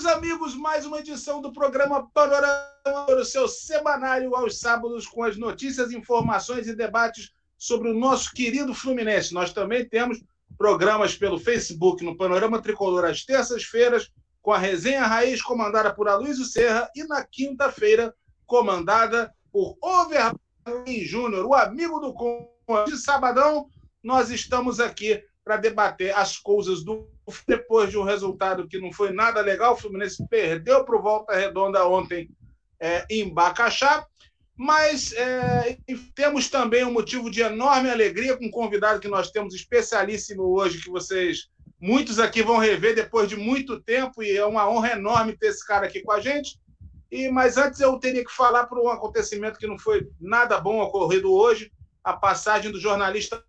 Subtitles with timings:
[0.00, 5.36] Caros amigos, mais uma edição do programa Panorama, o seu semanário aos sábados com as
[5.36, 9.34] notícias, informações e debates sobre o nosso querido Fluminense.
[9.34, 10.22] Nós também temos
[10.56, 14.10] programas pelo Facebook no Panorama Tricolor às terças-feiras,
[14.40, 18.14] com a resenha raiz comandada por Aloysio Serra e na quinta-feira
[18.46, 20.32] comandada por Over
[21.04, 22.14] Júnior, o amigo do
[22.86, 23.68] de sabadão.
[24.02, 27.06] Nós estamos aqui para debater as coisas do
[27.46, 29.74] depois de um resultado que não foi nada legal.
[29.74, 32.28] O Fluminense perdeu para o Volta Redonda ontem
[32.80, 34.06] é, em Bacaxá.
[34.56, 35.78] Mas é,
[36.14, 40.82] temos também um motivo de enorme alegria com um convidado que nós temos especialíssimo hoje,
[40.82, 41.48] que vocês,
[41.80, 45.66] muitos aqui vão rever depois de muito tempo, e é uma honra enorme ter esse
[45.66, 46.60] cara aqui com a gente.
[47.10, 50.78] E, mas antes eu teria que falar por um acontecimento que não foi nada bom
[50.80, 51.72] ocorrido hoje,
[52.04, 53.42] a passagem do jornalista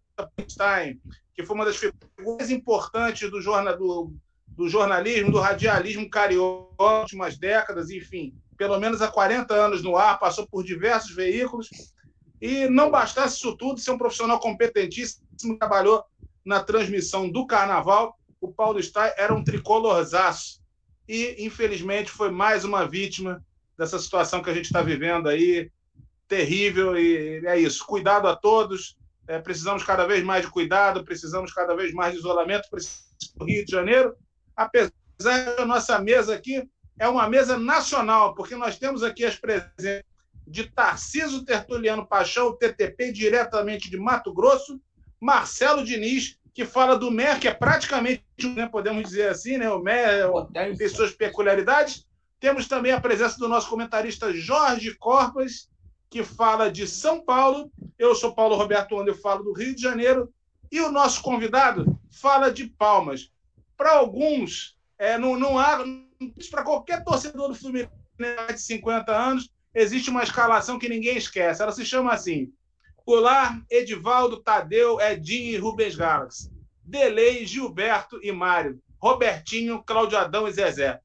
[0.50, 1.00] Stein,
[1.35, 4.13] que foi uma das figuras importantes do, jornal, do,
[4.48, 10.20] do jornalismo, do radialismo carioca, últimas décadas, enfim, pelo menos há 40 anos no ar,
[10.20, 11.70] passou por diversos veículos.
[12.39, 16.03] E não bastasse isso tudo, ser um profissional competentíssimo, trabalhou
[16.45, 18.17] na transmissão do carnaval.
[18.39, 20.59] O Paulo Stein era um tricolorzaço.
[21.08, 23.44] E, infelizmente, foi mais uma vítima
[23.77, 25.72] dessa situação que a gente está vivendo aí,
[26.27, 26.98] terrível.
[26.98, 27.86] E é isso.
[27.86, 28.98] Cuidado a todos.
[29.27, 32.67] É, precisamos cada vez mais de cuidado, precisamos cada vez mais de isolamento,
[33.36, 34.16] do Rio de Janeiro.
[34.55, 34.91] Apesar
[35.58, 36.67] da nossa mesa aqui
[37.00, 40.03] é uma mesa nacional, porque nós temos aqui as presenças
[40.45, 44.80] de Tarciso Tertuliano Paixão, TTP, diretamente de Mato Grosso,
[45.19, 48.23] Marcelo Diniz, que fala do MER, que é praticamente,
[48.55, 50.30] né, podemos dizer assim, né, o MER
[50.77, 52.05] tem suas peculiaridades.
[52.39, 55.70] Temos também a presença do nosso comentarista Jorge Corpas,
[56.12, 57.72] que fala de São Paulo.
[57.98, 60.31] Eu sou Paulo Roberto Onda, eu falo do Rio de Janeiro.
[60.70, 63.31] E o nosso convidado fala de Palmas.
[63.78, 65.84] Para alguns, é, não, não há.
[66.52, 67.89] Para qualquer torcedor do Fluminense
[68.54, 71.64] de 50 anos, existe uma escalação que ninguém esquece.
[71.64, 72.54] Ela se chama assim:
[73.06, 76.52] Goulart, Edivaldo, Tadeu, Edinho e Rubens Galaxy.
[76.83, 78.82] Delei, Gilberto e Mário.
[79.00, 81.00] Robertinho, Claudio Adão e Zezé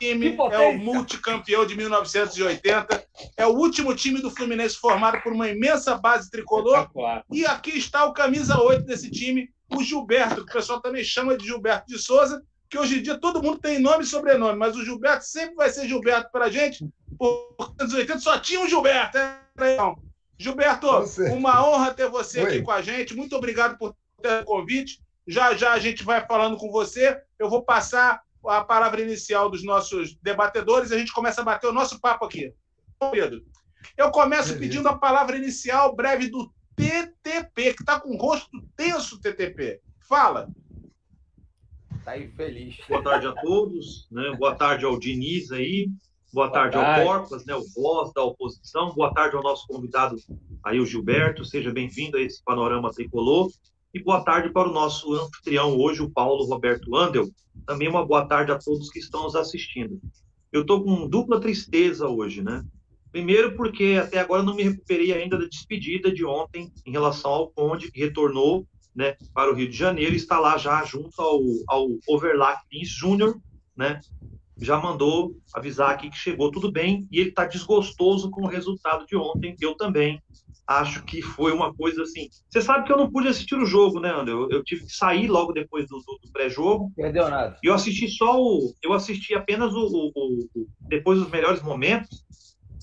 [0.00, 3.04] time é o multicampeão de 1980.
[3.36, 6.90] É o último time do Fluminense formado por uma imensa base tricolor.
[7.30, 11.36] E aqui está o camisa 8 desse time, o Gilberto, que o pessoal também chama
[11.36, 14.76] de Gilberto de Souza, que hoje em dia todo mundo tem nome e sobrenome, mas
[14.76, 16.88] o Gilberto sempre vai ser Gilberto para a gente.
[17.18, 19.18] Por 1980 só tinha um Gilberto.
[19.58, 19.98] Então,
[20.38, 20.88] Gilberto,
[21.32, 22.46] uma honra ter você Oi.
[22.46, 23.14] aqui com a gente.
[23.14, 25.00] Muito obrigado por ter o convite.
[25.26, 27.20] Já já a gente vai falando com você.
[27.38, 31.66] Eu vou passar a palavra inicial dos nossos debatedores e a gente começa a bater
[31.68, 32.52] o nosso papo aqui.
[33.10, 33.42] Pedro,
[33.96, 39.20] eu começo pedindo a palavra inicial breve do TTP, que está com o rosto tenso,
[39.20, 39.80] TTP.
[40.08, 40.48] Fala.
[41.98, 42.76] Está infeliz.
[42.88, 44.08] Boa tarde a todos.
[44.10, 44.34] Né?
[44.36, 45.88] Boa tarde ao Diniz aí.
[46.32, 47.54] Boa, Boa tarde, tarde, ao Corpas, né?
[47.54, 48.94] o voz da oposição.
[48.94, 50.16] Boa tarde ao nosso convidado
[50.64, 51.44] aí, o Gilberto.
[51.44, 53.50] Seja bem-vindo a esse panorama tricolor.
[53.92, 57.28] E boa tarde para o nosso anfitrião hoje, o Paulo Roberto Andel.
[57.66, 60.00] Também uma boa tarde a todos que estão nos assistindo.
[60.52, 62.64] Eu estou com dupla tristeza hoje, né?
[63.10, 67.50] Primeiro, porque até agora não me recuperei ainda da despedida de ontem em relação ao
[67.50, 68.64] Conde, que retornou
[68.94, 72.90] né, para o Rio de Janeiro e está lá já junto ao, ao Overlap Lins
[72.90, 73.40] Júnior,
[73.76, 74.00] né?
[74.56, 79.04] Já mandou avisar aqui que chegou tudo bem e ele está desgostoso com o resultado
[79.04, 79.56] de ontem.
[79.60, 80.22] Eu também
[80.70, 82.28] acho que foi uma coisa assim.
[82.48, 84.32] Você sabe que eu não pude assistir o jogo, né, André?
[84.32, 86.92] Eu, eu tive que sair logo depois do, do, pré-jogo.
[86.94, 87.58] Perdeu nada.
[87.62, 88.72] E eu assisti só o.
[88.80, 92.24] Eu assisti apenas o, o, o, depois dos melhores momentos.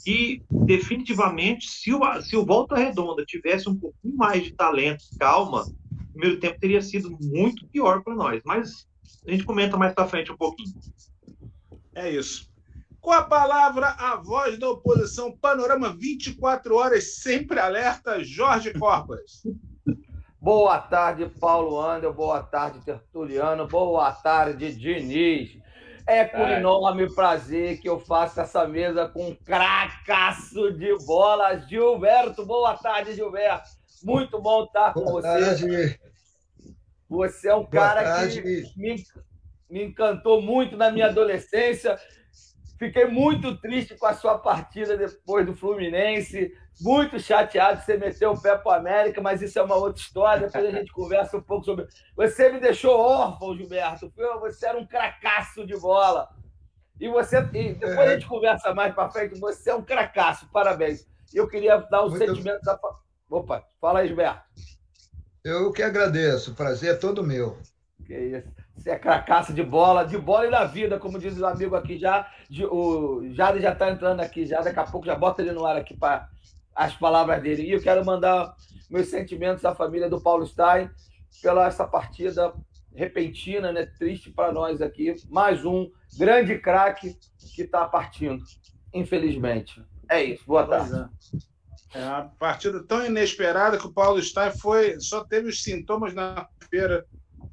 [0.06, 5.64] E definitivamente, se o, se o Volta Redonda tivesse um pouquinho mais de talento, calma,
[5.64, 8.42] o primeiro tempo teria sido muito pior para nós.
[8.46, 8.86] Mas
[9.26, 10.74] a gente comenta mais para frente um pouquinho.
[11.96, 12.50] É isso.
[13.02, 19.44] Com a palavra, a voz da oposição, Panorama 24 horas, sempre alerta, Jorge Corpas.
[20.40, 22.14] Boa tarde, Paulo Andel.
[22.14, 23.68] Boa tarde, Tertuliano.
[23.68, 25.58] Boa tarde, Diniz.
[26.08, 26.60] É com é.
[26.60, 31.58] enorme prazer que eu faço essa mesa com um cracaço de bola.
[31.60, 33.70] Gilberto, boa tarde, Gilberto.
[34.04, 35.28] Muito bom estar com boa você.
[35.28, 36.00] Tarde.
[37.10, 38.42] Você é um boa cara tarde.
[38.42, 39.04] que me,
[39.70, 42.00] me encantou muito na minha adolescência.
[42.78, 46.54] Fiquei muito triste com a sua partida depois do Fluminense.
[46.80, 50.48] Muito chateado você meteu o pé para o América, mas isso é uma outra história.
[50.48, 51.88] Depois a gente conversa um pouco sobre.
[52.16, 54.14] Você me deixou órfão, Gilberto.
[54.42, 56.30] Você era um cracaço de bola.
[57.00, 57.38] E você.
[57.54, 59.40] E depois a gente conversa mais para frente.
[59.40, 60.48] Você é um cracaço.
[60.52, 61.08] Parabéns.
[61.34, 62.80] Eu queria dar o um sentimento da.
[63.30, 64.42] Opa, fala aí, Gilberto.
[65.44, 66.52] Eu que agradeço.
[66.52, 67.58] O prazer é todo meu.
[68.06, 68.67] Que isso.
[68.78, 71.98] Você é cracaça de bola, de bola e da vida, como diz o amigo aqui
[71.98, 72.30] já.
[72.50, 75.66] De, o Jade já está entrando aqui já, daqui a pouco já bota ele no
[75.66, 76.30] ar aqui para
[76.76, 77.64] as palavras dele.
[77.64, 78.56] E eu quero mandar
[78.90, 80.90] meus sentimentos à família do Paulo Stein
[81.42, 82.54] pela essa partida
[82.94, 83.86] repentina, né?
[83.98, 85.16] Triste para nós aqui.
[85.30, 87.18] Mais um grande craque
[87.56, 88.44] que está partindo,
[88.94, 89.84] infelizmente.
[90.10, 90.44] É isso.
[90.46, 91.10] Boa tarde.
[91.94, 96.48] É uma partida tão inesperada que o Paulo Stein foi, só teve os sintomas na
[96.70, 97.06] feira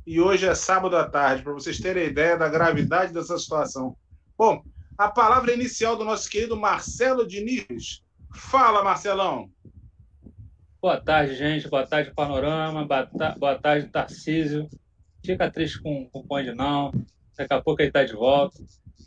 [0.07, 3.97] e hoje é sábado à tarde, para vocês terem ideia da gravidade dessa situação.
[4.37, 4.63] Bom,
[4.99, 8.03] a palavra inicial do nosso querido Marcelo Diniz.
[8.33, 9.51] Fala, Marcelão.
[10.81, 11.69] Boa tarde, gente.
[11.69, 12.87] Boa tarde, Panorama.
[13.39, 14.69] Boa tarde, Tarcísio.
[15.25, 16.93] Fica triste com, com o Conde, não.
[17.37, 18.63] Daqui a pouco ele está de volta.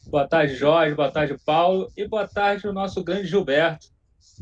[0.08, 0.96] Boa tarde, Jorge.
[0.96, 1.92] Boa tarde, Paulo.
[1.96, 3.88] E boa tarde, o nosso grande Gilberto.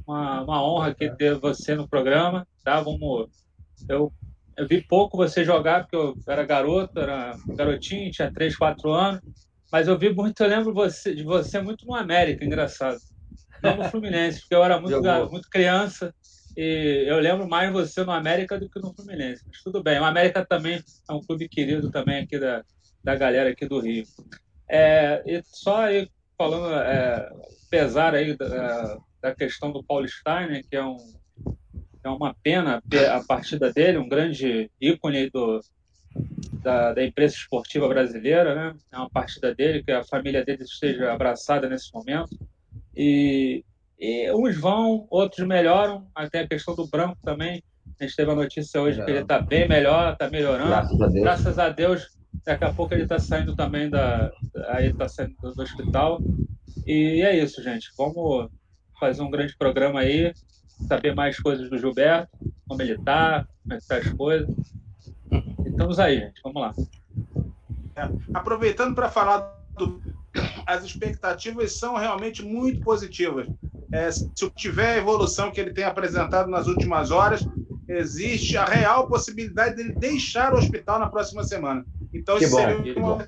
[0.07, 2.47] Uma, uma honra aqui ter você no programa.
[2.63, 2.79] Tá?
[2.79, 3.29] Vamos,
[3.89, 4.13] eu
[4.57, 9.21] eu vi pouco você jogar, porque eu era garoto, era garotinho, tinha 3, 4 anos.
[9.71, 12.97] Mas eu vi muito, eu lembro você, de você muito no América, engraçado.
[13.61, 16.13] Não no Fluminense, porque eu era muito, muito criança
[16.55, 19.43] e eu lembro mais você no América do que no Fluminense.
[19.45, 22.63] Mas tudo bem, o América também é um clube querido também aqui da,
[23.03, 24.05] da galera aqui do Rio.
[24.69, 27.29] É, e só aí falando, é,
[27.69, 30.95] pesar aí da, da questão do Paulo Steiner, que é um
[32.07, 32.81] é uma pena
[33.11, 35.59] a partida dele, um grande ícone do,
[36.61, 38.75] da, da imprensa esportiva brasileira, né?
[38.91, 42.37] É uma partida dele, que a família dele esteja abraçada nesse momento.
[42.95, 43.63] E,
[43.99, 47.63] e uns vão, outros melhoram, até a questão do branco também.
[47.99, 50.69] A gente teve a notícia hoje que ele está bem melhor, está melhorando.
[50.69, 51.23] Graças a Deus.
[51.23, 52.15] Graças a Deus.
[52.45, 54.31] Daqui a pouco ele está saindo também da,
[54.67, 56.21] aí está saindo do hospital.
[56.85, 57.89] E é isso, gente.
[57.97, 58.49] Vamos
[58.99, 60.33] fazer um grande programa aí
[60.87, 62.29] saber mais coisas do Gilberto,
[62.67, 64.55] como ele está, como é que tá as coisas.
[65.65, 66.41] Estamos aí, gente.
[66.43, 66.73] Vamos lá.
[67.95, 69.39] É, aproveitando para falar
[69.77, 70.01] do,
[70.65, 73.47] as expectativas são realmente muito positivas.
[73.91, 77.45] É, se tiver a evolução que ele tem apresentado nas últimas horas,
[77.87, 81.85] existe a real possibilidade dele deixar o hospital na próxima semana.
[82.13, 83.27] Então, que isso bom, seria uma,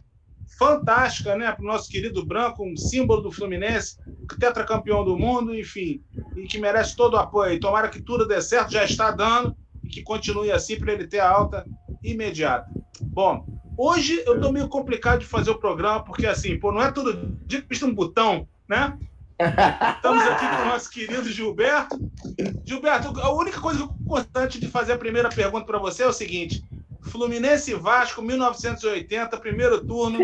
[0.58, 3.98] fantástica, né, para o nosso querido Branco, um símbolo do Fluminense,
[4.40, 6.02] tetracampeão do mundo, enfim,
[6.36, 7.60] e que merece todo o apoio.
[7.60, 11.20] Tomara que tudo dê certo, já está dando, e que continue assim para ele ter
[11.20, 11.66] a alta
[12.04, 12.70] imediata.
[13.02, 13.46] Bom,
[13.78, 17.38] hoje eu estou meio complicado de fazer o programa, porque assim, pô, não é todo
[17.46, 18.98] dia que precisa um botão, né?
[19.96, 21.96] Estamos aqui com o nosso querido Gilberto.
[22.66, 26.64] Gilberto, a única coisa importante de fazer a primeira pergunta para você é o seguinte:
[27.08, 30.20] Fluminense e Vasco, 1980, primeiro turno.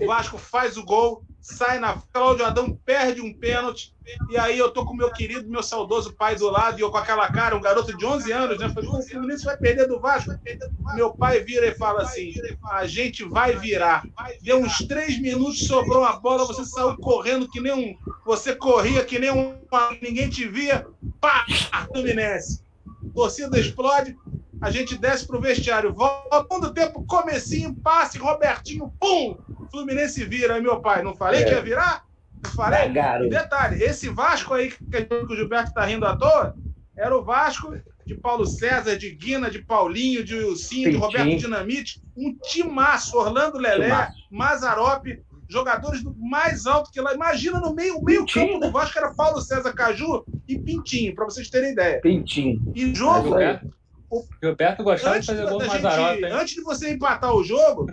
[0.00, 2.00] O Vasco faz o gol, sai na.
[2.12, 3.94] Cláudio Adão perde um pênalti.
[4.28, 6.96] E aí eu tô com meu querido, meu saudoso pai do lado, e eu com
[6.96, 8.68] aquela cara, um garoto de 11 anos, né?
[8.68, 10.32] Falei, o Fluminense vai perder do Vasco.
[10.94, 12.32] Meu pai vira e fala assim:
[12.70, 14.04] a gente vai virar.
[14.42, 17.96] Deu uns três minutos, sobrou a bola, você saiu correndo que nem um.
[18.24, 19.58] Você corria que nem um.
[20.02, 20.86] Ninguém te via.
[21.20, 21.46] Pá!
[21.92, 22.62] Fluminense.
[23.14, 24.16] Torcida explode,
[24.60, 29.36] a gente desce pro vestiário, volta do tempo, comecinho, passe, Robertinho, pum!
[29.70, 31.44] Fluminense vira, aí meu pai, não falei é.
[31.44, 32.04] que ia virar?
[32.44, 32.80] Não falei?
[32.80, 36.54] É, Detalhe, esse Vasco aí que o Gilberto tá rindo à toa,
[36.96, 37.74] era o Vasco
[38.04, 43.56] de Paulo César, de Guina, de Paulinho, de Wilcinho, de Roberto Dinamite, um timaço, Orlando
[43.56, 44.18] Lelé, timaço.
[44.30, 47.14] Mazarope, jogadores do mais alto que lá.
[47.14, 51.48] Imagina no meio, meio campo do Vasco era Paulo César Caju e Pintinho, para vocês
[51.48, 52.00] terem ideia.
[52.00, 52.60] Pintinho.
[52.74, 53.60] E jogo, é
[54.10, 56.24] o Gilberto gostava antes de fazer gol Mazarope.
[56.24, 57.86] Antes de você empatar o jogo,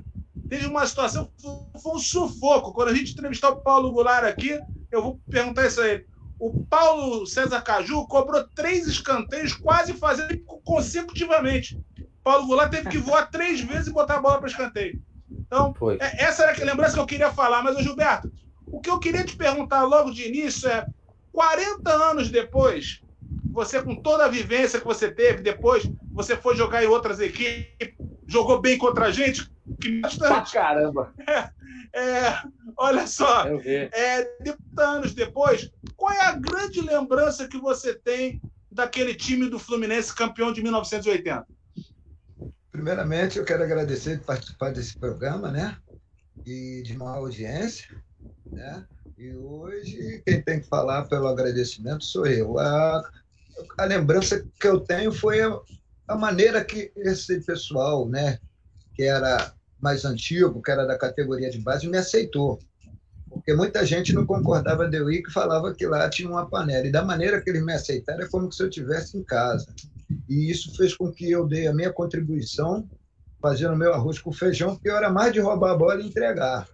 [0.50, 2.74] teve uma situação, foi um sufoco.
[2.74, 4.60] Quando a gente entrevistar o Paulo Goulart aqui,
[4.92, 6.08] eu vou perguntar isso a ele.
[6.40, 11.80] O Paulo César Caju cobrou três escanteios, quase fazendo consecutivamente.
[12.24, 15.00] Paulo Goulart teve que voar três vezes e botar a bola para escanteio.
[15.30, 17.64] Então, é, essa era a lembrança que eu queria falar.
[17.64, 18.32] Mas, Gilberto,
[18.66, 20.86] o que eu queria te perguntar logo de início é:
[21.32, 23.02] 40 anos depois,
[23.52, 27.96] você com toda a vivência que você teve, depois você foi jogar em outras equipes,
[28.28, 30.52] jogou bem contra a gente, que bastante.
[30.52, 31.14] Pra caramba!
[31.28, 31.50] É,
[32.00, 32.42] é,
[32.78, 38.40] olha só, é, 30 anos depois, qual é a grande lembrança que você tem
[38.72, 41.48] daquele time do Fluminense campeão de 1980?
[42.72, 45.78] Primeiramente, eu quero agradecer por participar desse programa, né?
[46.46, 47.88] E de uma audiência,
[48.52, 48.86] né?
[49.18, 52.60] E hoje quem tem que falar pelo agradecimento sou eu.
[52.60, 53.02] A,
[53.80, 55.60] a lembrança que eu tenho foi a,
[56.08, 58.38] a maneira que esse pessoal, né,
[58.94, 62.60] que era mais antigo, que era da categoria de base, me aceitou.
[63.28, 66.86] Porque muita gente não concordava de eu ir, que falava que lá tinha uma panela.
[66.86, 69.66] E da maneira que eles me aceitaram, é como se eu estivesse em casa.
[70.30, 72.88] E isso fez com que eu dei a minha contribuição
[73.42, 76.68] fazendo meu arroz com feijão, porque eu era mais de roubar a bola e entregar.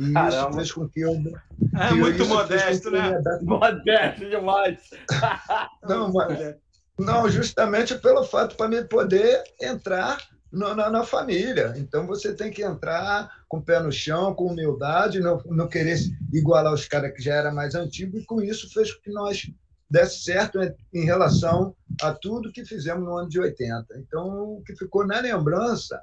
[0.00, 0.48] E Caramba.
[0.48, 1.12] isso fez com que eu.
[1.12, 3.20] É que muito modesto, né?
[3.42, 4.78] Modesto demais.
[5.86, 6.56] Não, mas,
[6.98, 10.18] não, justamente pelo fato para me poder entrar
[10.52, 11.72] na, na, na, família.
[11.76, 15.98] Então você tem que entrar com o pé no chão, com humildade, não, não querer
[16.32, 19.50] igualar os caras que já era mais antigos, e com isso fez com que nós
[19.90, 20.58] desse certo
[20.92, 23.98] em relação a tudo que fizemos no ano de 80.
[23.98, 26.00] Então, o que ficou na lembrança,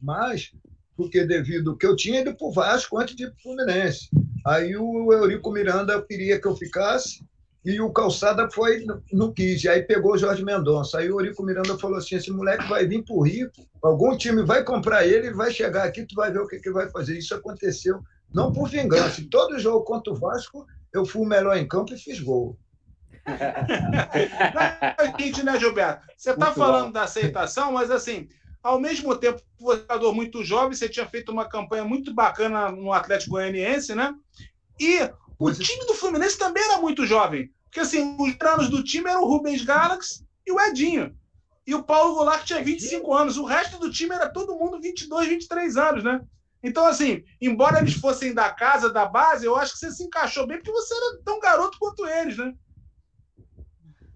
[0.00, 0.52] mas
[0.96, 3.42] porque devido ao que eu tinha ido para o Vasco antes de ir para o
[3.42, 4.08] Fluminense.
[4.46, 7.24] Aí o Eurico Miranda queria que eu ficasse
[7.64, 9.64] e o Calçada foi no quis.
[9.64, 10.98] E aí pegou o Jorge Mendonça.
[10.98, 13.50] Aí o Eurico Miranda falou assim: esse moleque vai vir para o Rio,
[13.82, 16.90] algum time vai comprar ele, vai chegar aqui, tu vai ver o que, que vai
[16.90, 17.16] fazer.
[17.16, 18.00] Isso aconteceu
[18.32, 19.20] não por vingança.
[19.20, 22.58] Em todo jogo contra o Vasco, eu fui o melhor em campo e fiz gol.
[23.26, 26.06] é o seguinte, né, Gilberto?
[26.16, 26.92] Você está falando bom.
[26.92, 28.28] da aceitação, mas assim,
[28.64, 32.14] ao mesmo tempo, você é um jogador muito jovem, você tinha feito uma campanha muito
[32.14, 34.14] bacana no Atlético Goianiense, né?
[34.80, 35.00] E
[35.38, 35.52] o é.
[35.52, 37.52] time do Fluminense também era muito jovem.
[37.64, 41.14] Porque assim, os anos do time eram o Rubens Galaxy e o Edinho.
[41.66, 43.36] E o Paulo Goulart tinha 25 anos.
[43.36, 46.22] O resto do time era todo mundo 22, 23 anos, né?
[46.62, 50.46] Então, assim, embora eles fossem da casa, da base, eu acho que você se encaixou
[50.46, 52.54] bem, porque você era tão garoto quanto eles, né?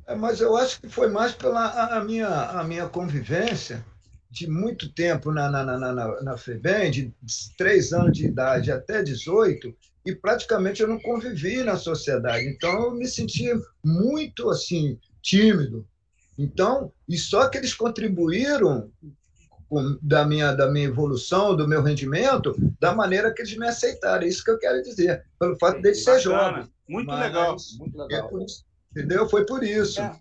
[0.07, 3.85] É, mas eu acho que foi mais pela a, a minha, a minha convivência
[4.30, 7.12] de muito tempo na, na, na, na, na FEBEM, de
[7.56, 12.47] três anos de idade até 18, e praticamente eu não convivi na sociedade.
[12.47, 15.87] Então, eu me sentia muito assim tímido.
[16.38, 18.90] Então, e só que eles contribuíram
[19.68, 24.23] com, da minha da minha evolução, do meu rendimento, da maneira que eles me aceitaram.
[24.23, 26.68] É isso que eu quero dizer, pelo fato de ser jovem.
[26.88, 28.30] Muito Mas, legal, muito legal.
[28.40, 29.28] É isso, entendeu?
[29.28, 30.00] Foi por isso.
[30.00, 30.16] É.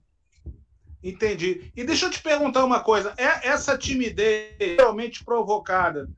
[1.04, 1.72] Entendi.
[1.75, 6.10] E deixa eu te perguntar uma coisa: é essa timidez realmente provocada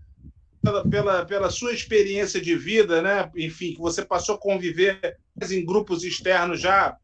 [0.62, 3.30] pela, pela, pela sua experiência de vida, né?
[3.36, 5.18] Enfim, que você passou a conviver
[5.50, 6.98] em grupos externos já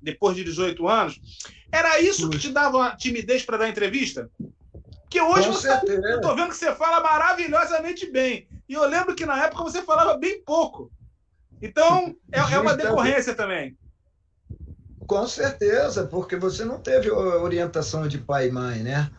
[0.00, 1.20] depois de 18 anos,
[1.72, 4.30] era isso que te dava timidez para dar entrevista?
[5.08, 8.48] Que hoje você, eu tô vendo que você fala maravilhosamente bem.
[8.68, 10.90] E eu lembro que na época você falava bem pouco.
[11.62, 13.76] Então, é, é uma decorrência também.
[15.06, 19.10] Com certeza, porque você não teve orientação de pai e mãe, né?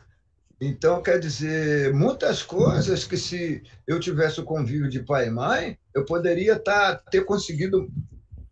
[0.59, 5.77] Então, quer dizer, muitas coisas que se eu tivesse o convívio de pai e mãe,
[5.93, 7.87] eu poderia tá, ter conseguido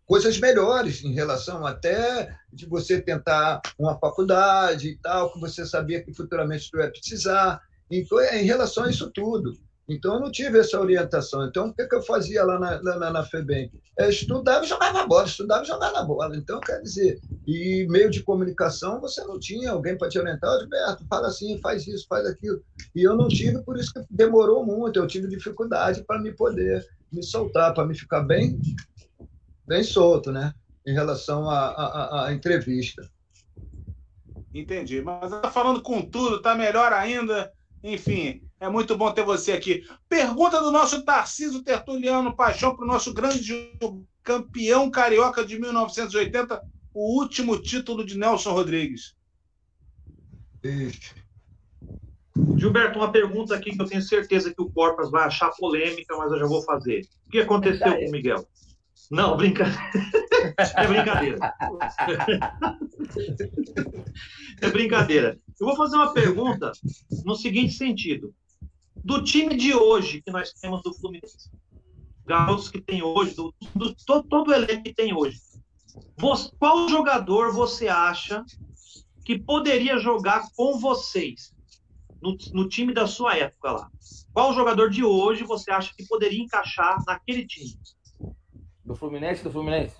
[0.06, 6.02] coisas melhores em relação até de você tentar uma faculdade e tal, que você sabia
[6.02, 7.60] que futuramente tu ia precisar.
[7.90, 9.52] Então, é em relação a isso tudo.
[9.88, 11.46] Então, eu não tive essa orientação.
[11.46, 13.70] Então, o que, que eu fazia lá na, na, na FEBEM?
[13.96, 16.36] Eu estudava e jogava bola, estudava e jogava bola.
[16.36, 20.50] Então, quer dizer, e meio de comunicação, você não tinha alguém para te orientar.
[20.50, 22.60] Alberto, fala assim, faz isso, faz aquilo.
[22.94, 24.98] E eu não tive, por isso que demorou muito.
[24.98, 28.58] Eu tive dificuldade para me poder me soltar, para me ficar bem,
[29.66, 30.52] bem solto, né?
[30.84, 33.08] Em relação à entrevista.
[34.52, 35.02] Entendi.
[35.02, 37.52] Mas tá falando com tudo, tá melhor ainda.
[37.82, 39.86] Enfim, é muito bom ter você aqui.
[40.08, 43.72] Pergunta do nosso Tarciso Tertuliano Paixão para o nosso grande
[44.22, 46.60] campeão carioca de 1980,
[46.92, 49.14] o último título de Nelson Rodrigues.
[52.56, 56.32] Gilberto, uma pergunta aqui que eu tenho certeza que o Corpas vai achar polêmica, mas
[56.32, 57.06] eu já vou fazer.
[57.26, 58.46] O que aconteceu com o Miguel?
[59.10, 59.78] Não, brincadeira.
[60.76, 61.54] É brincadeira.
[64.62, 65.38] É brincadeira.
[65.60, 66.72] Eu vou fazer uma pergunta
[67.24, 68.32] no seguinte sentido
[69.04, 71.50] do time de hoje que nós temos do Fluminense,
[72.24, 75.38] garotos que tem hoje, do, do todo, todo o elenco que tem hoje,
[76.18, 78.44] você, qual jogador você acha
[79.24, 81.54] que poderia jogar com vocês
[82.20, 83.90] no, no time da sua época lá?
[84.32, 87.78] Qual jogador de hoje você acha que poderia encaixar naquele time?
[88.86, 89.94] Do Fluminense, do Fluminense?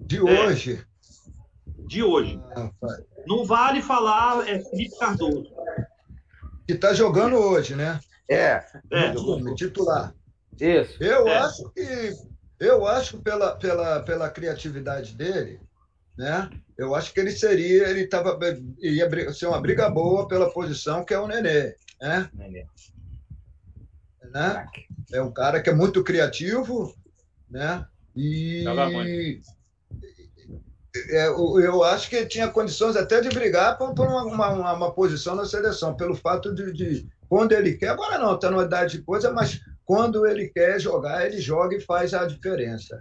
[0.00, 0.20] De é.
[0.20, 0.84] hoje.
[1.86, 2.42] De hoje.
[2.56, 2.70] Ah,
[3.26, 5.52] Não vale falar é Felipe Cardoso
[6.66, 8.00] que está jogando hoje, né?
[8.28, 8.64] É.
[8.90, 9.14] é.
[9.54, 10.14] Titular.
[10.58, 11.02] Isso.
[11.02, 11.38] Eu é.
[11.38, 12.16] acho que
[12.58, 15.60] eu acho pela, pela, pela criatividade dele,
[16.16, 16.48] né?
[16.78, 18.38] Eu acho que ele seria, ele tava,
[18.80, 22.30] ia ser uma briga boa pela posição que é o Nenê, né?
[22.32, 22.64] Nenê.
[24.32, 24.66] Né?
[25.12, 26.94] É um cara que é muito criativo,
[27.52, 27.86] né?
[28.16, 28.64] E
[31.10, 35.34] é, eu acho que tinha condições até de brigar por, por uma, uma, uma, posição
[35.34, 39.02] na seleção, pelo fato de, de, quando ele quer, agora não, está numa idade de
[39.02, 42.98] coisa, mas quando ele quer jogar, ele joga e faz a diferença.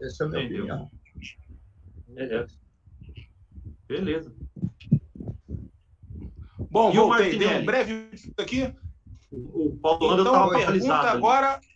[0.00, 0.64] Essa é a minha Entendeu.
[0.64, 0.90] opinião.
[2.08, 2.54] Beleza.
[3.88, 4.32] Beleza.
[6.70, 7.38] Bom, e voltei.
[7.38, 8.74] Dei um breve aqui.
[9.30, 11.54] O, o Paulo então, estava pergunta agora.
[11.54, 11.66] Ali.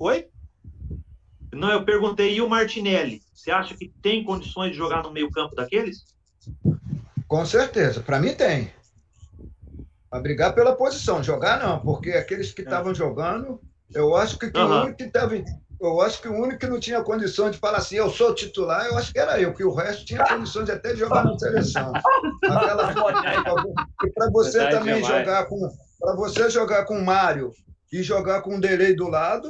[0.00, 0.28] Oi?
[1.58, 3.20] Não, eu perguntei, e o Martinelli?
[3.34, 6.04] Você acha que tem condições de jogar no meio-campo daqueles?
[7.26, 8.72] Com certeza, para mim tem.
[10.08, 12.64] Para brigar pela posição, jogar não, porque aqueles que é.
[12.64, 12.94] estavam é.
[12.94, 13.60] jogando,
[13.92, 14.66] eu acho que, uhum.
[14.66, 15.34] o único que estava.
[15.80, 18.86] Eu acho que o único que não tinha condição de falar assim, eu sou titular,
[18.86, 21.92] eu acho que era eu, que o resto tinha condições até de jogar na seleção.
[22.42, 22.92] Aquela
[24.14, 25.18] para você Verdade também demais.
[25.18, 25.68] jogar com.
[26.00, 27.52] Para você jogar com o Mário
[27.92, 29.48] e jogar com o Delay do lado,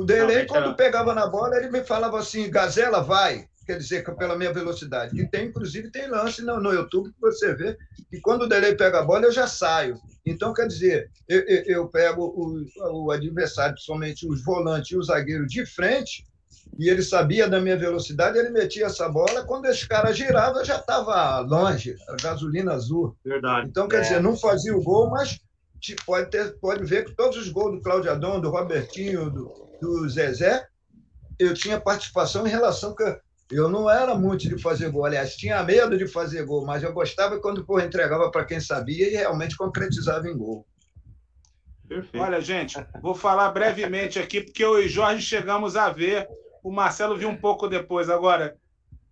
[0.00, 4.36] o Delay, quando pegava na bola, ele me falava assim, Gazela, vai quer dizer, pela
[4.36, 5.18] minha velocidade.
[5.20, 7.76] E tem, inclusive, tem lance no, no YouTube que você vê
[8.10, 9.96] que quando o delay pega a bola, eu já saio.
[10.26, 15.02] Então, quer dizer, eu, eu, eu pego o, o adversário, principalmente os volantes e o
[15.02, 16.24] zagueiro de frente,
[16.78, 20.64] e ele sabia da minha velocidade, ele metia essa bola, quando esse cara girava, eu
[20.64, 23.16] já estava longe, a gasolina azul.
[23.24, 23.68] Verdade.
[23.68, 24.00] Então, quer é.
[24.02, 25.40] dizer, não fazia o gol, mas
[26.06, 30.08] pode, ter, pode ver que todos os gols do Cláudio Adão, do Robertinho, do, do
[30.08, 30.64] Zezé,
[31.38, 33.02] eu tinha participação em relação que
[33.50, 36.92] eu não era muito de fazer gol, aliás, tinha medo de fazer gol, mas eu
[36.92, 40.64] gostava quando pô, entregava para quem sabia e realmente concretizava em gol.
[41.88, 42.24] Perfeito.
[42.24, 46.26] Olha, gente, vou falar brevemente aqui, porque eu e Jorge chegamos a ver.
[46.62, 48.08] O Marcelo viu um pouco depois.
[48.08, 48.56] Agora,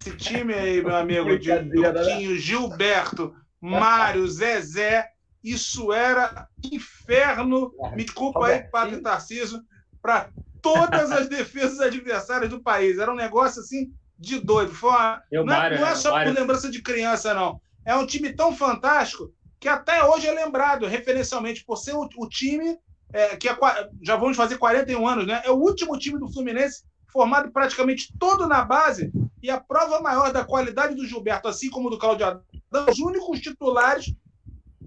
[0.00, 5.06] esse time aí, meu amigo, de Duquinho, Gilberto, Mário, Zezé,
[5.44, 7.70] isso era inferno.
[7.94, 9.60] Me desculpa aí, Padre Tarcísio,
[10.00, 10.30] para
[10.62, 12.98] todas as defesas adversárias do país.
[12.98, 14.74] Era um negócio assim de doido.
[14.74, 15.22] Foi uma...
[15.32, 16.32] não, Mário, é, não, é, só Mário.
[16.32, 17.60] por lembrança de criança, não.
[17.84, 22.28] É um time tão fantástico que até hoje é lembrado referencialmente por ser o, o
[22.28, 22.78] time
[23.12, 23.56] é, que é,
[24.02, 25.42] já vamos fazer 41 anos, né?
[25.44, 29.12] É o último time do Fluminense formado praticamente todo na base
[29.42, 32.42] e a prova maior da qualidade do Gilberto, assim como do Claudio Adão,
[32.88, 34.14] os únicos titulares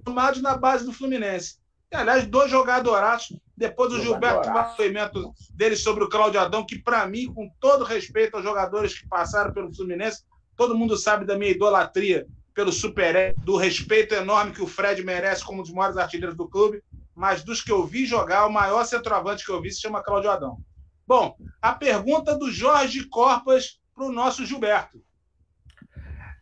[0.04, 1.58] formados na base do Fluminense.
[1.94, 7.06] E, aliás, dois jogadoraços depois o Gilberto depoimento dele sobre o Cláudio Adão, que, para
[7.06, 10.24] mim, com todo respeito aos jogadores que passaram pelo Fluminense,
[10.58, 15.44] todo mundo sabe da minha idolatria pelo super do respeito enorme que o Fred merece
[15.44, 18.84] como um dos maiores artilheiros do clube, mas dos que eu vi jogar, o maior
[18.86, 20.58] centroavante que eu vi se chama Cláudio Adão.
[21.06, 25.00] Bom, a pergunta do Jorge Corpas para o nosso Gilberto.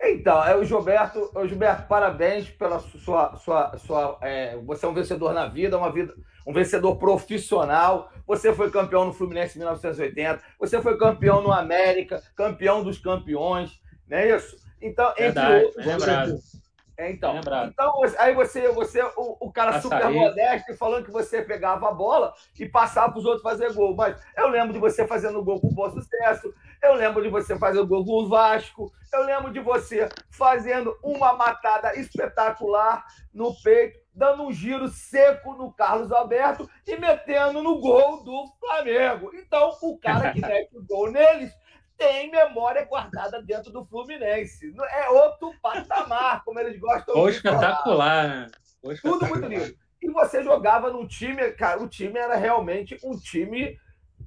[0.03, 4.93] Então, é o Gilberto, o Gilberto, parabéns pela sua, sua, sua é, você é um
[4.93, 8.11] vencedor na vida, uma vida, um vencedor profissional.
[8.25, 13.79] Você foi campeão no Fluminense em 1980, você foi campeão no América, campeão dos campeões,
[14.07, 14.57] não é isso?
[14.81, 16.61] Então, Verdade, entre outros.
[17.01, 21.89] É, então, então, aí você, você o, o cara super modesto falando que você pegava
[21.89, 23.95] a bola e passava para os outros fazer gol.
[23.95, 27.87] Mas eu lembro de você fazendo gol com bom sucesso, eu lembro de você fazendo
[27.87, 34.43] gol com o Vasco, eu lembro de você fazendo uma matada espetacular no peito, dando
[34.43, 39.31] um giro seco no Carlos Alberto e metendo no gol do Flamengo.
[39.33, 41.51] Então, o cara que mete o gol neles
[41.97, 44.73] tem memória guardada dentro do Fluminense.
[44.91, 48.47] É outro patamar, como eles gostam Foi de espetacular, né?
[48.81, 49.75] Foi Tudo muito lindo.
[50.01, 53.77] E você jogava num time, cara, o time era realmente um time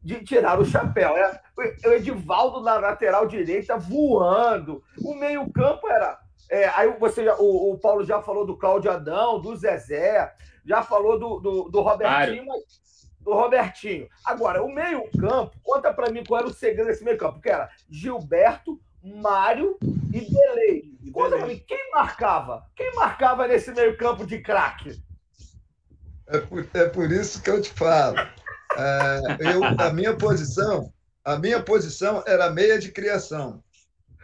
[0.04, 1.16] de tirar o chapéu.
[1.16, 1.40] Era
[1.86, 4.84] o Edivaldo na lateral direita voando.
[5.02, 6.20] O meio-campo era.
[6.50, 10.32] É, aí você, o, o, Paulo já falou do Cláudio Adão, do Zezé,
[10.64, 12.62] já falou do, do, do Robertinho, mas
[13.20, 14.06] do Robertinho.
[14.24, 18.78] Agora, o meio-campo, conta para mim qual era o segredo desse meio-campo, que era Gilberto,
[19.02, 19.78] Mário
[20.12, 20.94] e Delei.
[21.10, 22.66] Conta para mim, quem marcava?
[22.76, 25.02] Quem marcava nesse meio-campo de craque?
[26.26, 28.16] É por, é por isso que eu te falo.
[28.76, 30.92] É, eu, a minha posição,
[31.24, 33.62] a minha posição era meia de criação.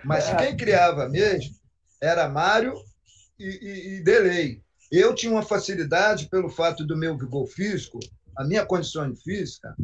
[0.05, 0.37] Mas é.
[0.37, 1.55] quem criava mesmo
[2.01, 2.75] era Mário
[3.39, 4.63] e, e, e Delei.
[4.91, 8.01] Eu tinha uma facilidade pelo fato do meu vigor físico,
[8.37, 9.75] a minha condição física,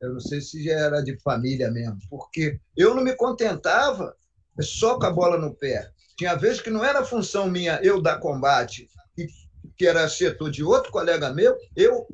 [0.00, 4.14] eu não sei se já era de família mesmo, porque eu não me contentava
[4.60, 5.90] só com a bola no pé.
[6.16, 8.88] Tinha vezes que não era função minha eu dar combate,
[9.76, 12.06] que era setor de outro colega meu, eu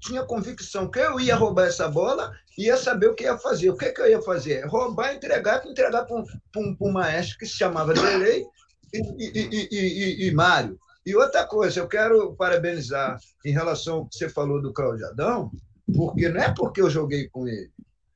[0.00, 3.70] tinha convicção que eu ia roubar essa bola e ia saber o que ia fazer.
[3.70, 4.66] O que, que eu ia fazer?
[4.66, 6.24] Roubar, entregar, entregar para um,
[6.56, 8.44] um, um, maestro que se chamava Delei
[8.92, 10.78] e, e, e, e, e Mário.
[11.04, 15.50] E outra coisa, eu quero parabenizar em relação ao que você falou do Cláudio Adão,
[15.94, 17.70] porque não é porque eu joguei com ele,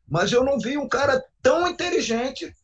[0.09, 2.55] mas eu não vi um cara tão inteligente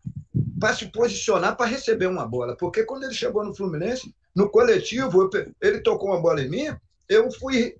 [0.59, 2.54] para se posicionar para receber uma bola.
[2.56, 5.28] Porque quando ele chegou no Fluminense, no coletivo,
[5.61, 6.76] ele tocou uma bola em mim,
[7.09, 7.76] eu fui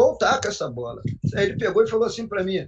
[0.00, 1.02] voltar com essa bola.
[1.34, 2.66] Aí ele pegou e falou assim para mim,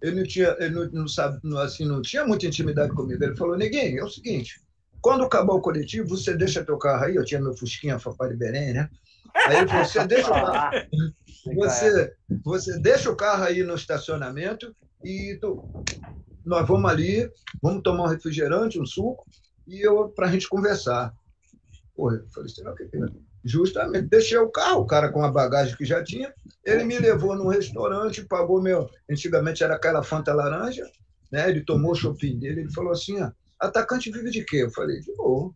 [0.00, 3.22] ele não tinha, ele não, não sabe, não, assim, não tinha muita intimidade comigo.
[3.24, 4.60] Ele falou, Neguinho, é o seguinte,
[5.00, 7.16] quando acabar o coletivo, você deixa teu carro aí.
[7.16, 8.88] Eu tinha meu Fusquinha Fafá de Belém, né?
[9.46, 10.70] Aí ele falou: você deixa o carro.
[11.56, 15.62] Você, você deixa o carro aí no estacionamento e tu,
[16.44, 19.26] nós vamos ali, vamos tomar um refrigerante, um suco,
[19.66, 21.12] e eu para a gente conversar.
[21.94, 22.88] Porra, eu falei, será que é?
[23.44, 26.32] Justamente, deixei o carro, o cara com a bagagem que já tinha,
[26.64, 28.88] ele me levou num restaurante, pagou meu.
[29.10, 30.90] Antigamente era aquela Fanta laranja,
[31.30, 31.50] né?
[31.50, 33.30] Ele tomou o shopping dele, ele falou assim: ó,
[33.60, 34.62] atacante vive de quê?
[34.62, 35.54] Eu falei, de gol.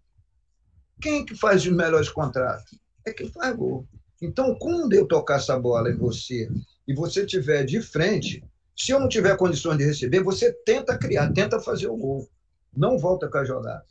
[1.01, 2.79] Quem que faz os melhores contratos?
[3.07, 3.87] É quem faz gol.
[4.21, 6.51] Então, quando eu tocar essa bola em você
[6.87, 8.45] e você tiver de frente,
[8.77, 12.29] se eu não tiver condições de receber, você tenta criar, tenta fazer o gol.
[12.77, 13.87] Não volta com a jogada.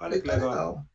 [0.00, 0.50] Olha que legal.
[0.50, 0.86] legal.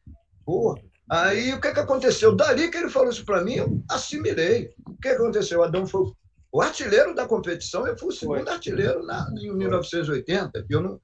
[0.46, 0.87] Boa.
[1.10, 2.36] Aí o que, que aconteceu?
[2.36, 4.74] Dali que ele falou isso para mim, eu assimilei.
[4.86, 5.60] O que aconteceu?
[5.60, 6.12] O Adão foi
[6.52, 8.54] o artilheiro da competição, eu fui o segundo foi.
[8.54, 10.66] artilheiro na, em 1980.
[10.70, 11.00] Eu não,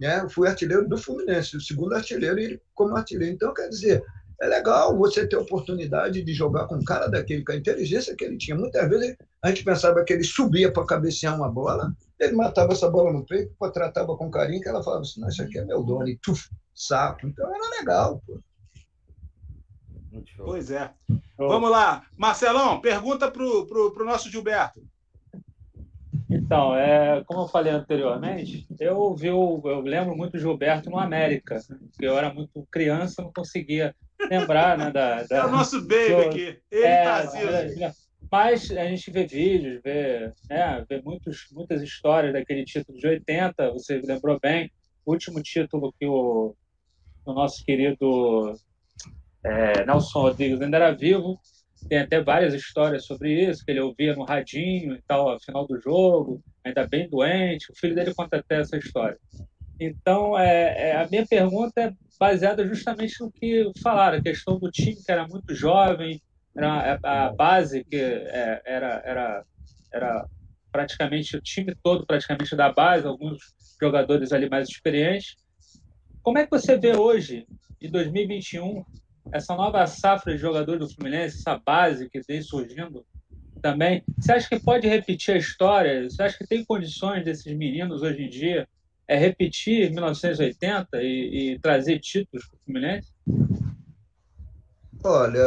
[0.00, 3.34] né, fui artilheiro do Fluminense, o segundo artilheiro e ele como artilheiro.
[3.34, 4.04] Então, quer dizer,
[4.40, 8.16] é legal você ter a oportunidade de jogar com um cara daquele, com a inteligência
[8.16, 8.56] que ele tinha.
[8.56, 12.88] Muitas vezes a gente pensava que ele subia para cabecear uma bola, ele matava essa
[12.88, 15.82] bola no peito, tratava com carinho, que ela falava assim, não, isso aqui é meu
[15.82, 17.26] dono, e tuf, saco.
[17.26, 18.40] Então era legal, pô.
[20.36, 20.90] Pois é.
[21.36, 22.04] Vamos lá.
[22.16, 24.82] Marcelão, pergunta para o pro, pro nosso Gilberto.
[26.28, 30.98] Então, é, como eu falei anteriormente, eu vi o, eu lembro muito do Gilberto no
[30.98, 31.58] América,
[32.00, 33.94] eu era muito criança, não conseguia
[34.30, 37.94] lembrar, né, da, da É o nosso baby do, aqui, ele é, tá
[38.30, 43.72] Mas a gente vê vídeos, vê, né, vê muitos, muitas histórias daquele título de 80,
[43.72, 44.70] você lembrou bem,
[45.04, 46.54] o último título que o,
[47.24, 48.54] o nosso querido
[49.44, 51.38] é, Nelson Rodrigues ainda era vivo,
[51.88, 55.66] tem até várias histórias sobre isso, que ele ouvia no radinho e tal, ao final
[55.66, 57.70] do jogo, ainda bem doente.
[57.72, 59.18] O filho dele conta até essa história.
[59.78, 64.70] Então, é, é, a minha pergunta é baseada justamente no que falaram, a questão do
[64.70, 66.20] time que era muito jovem,
[66.54, 69.44] era a base que é, era, era,
[69.92, 70.26] era
[70.70, 73.38] praticamente o time todo praticamente da base, alguns
[73.80, 75.36] jogadores ali mais experientes.
[76.22, 77.46] Como é que você vê hoje,
[77.80, 78.84] em 2021,
[79.32, 83.04] essa nova safra de jogadores do Fluminense, essa base que vem surgindo
[83.62, 86.08] também, você acha que pode repetir a história?
[86.08, 88.66] Você acha que tem condições desses meninos hoje em dia
[89.06, 93.12] é, repetir 1980 e, e trazer títulos para o Fluminense?
[95.02, 95.42] Olha,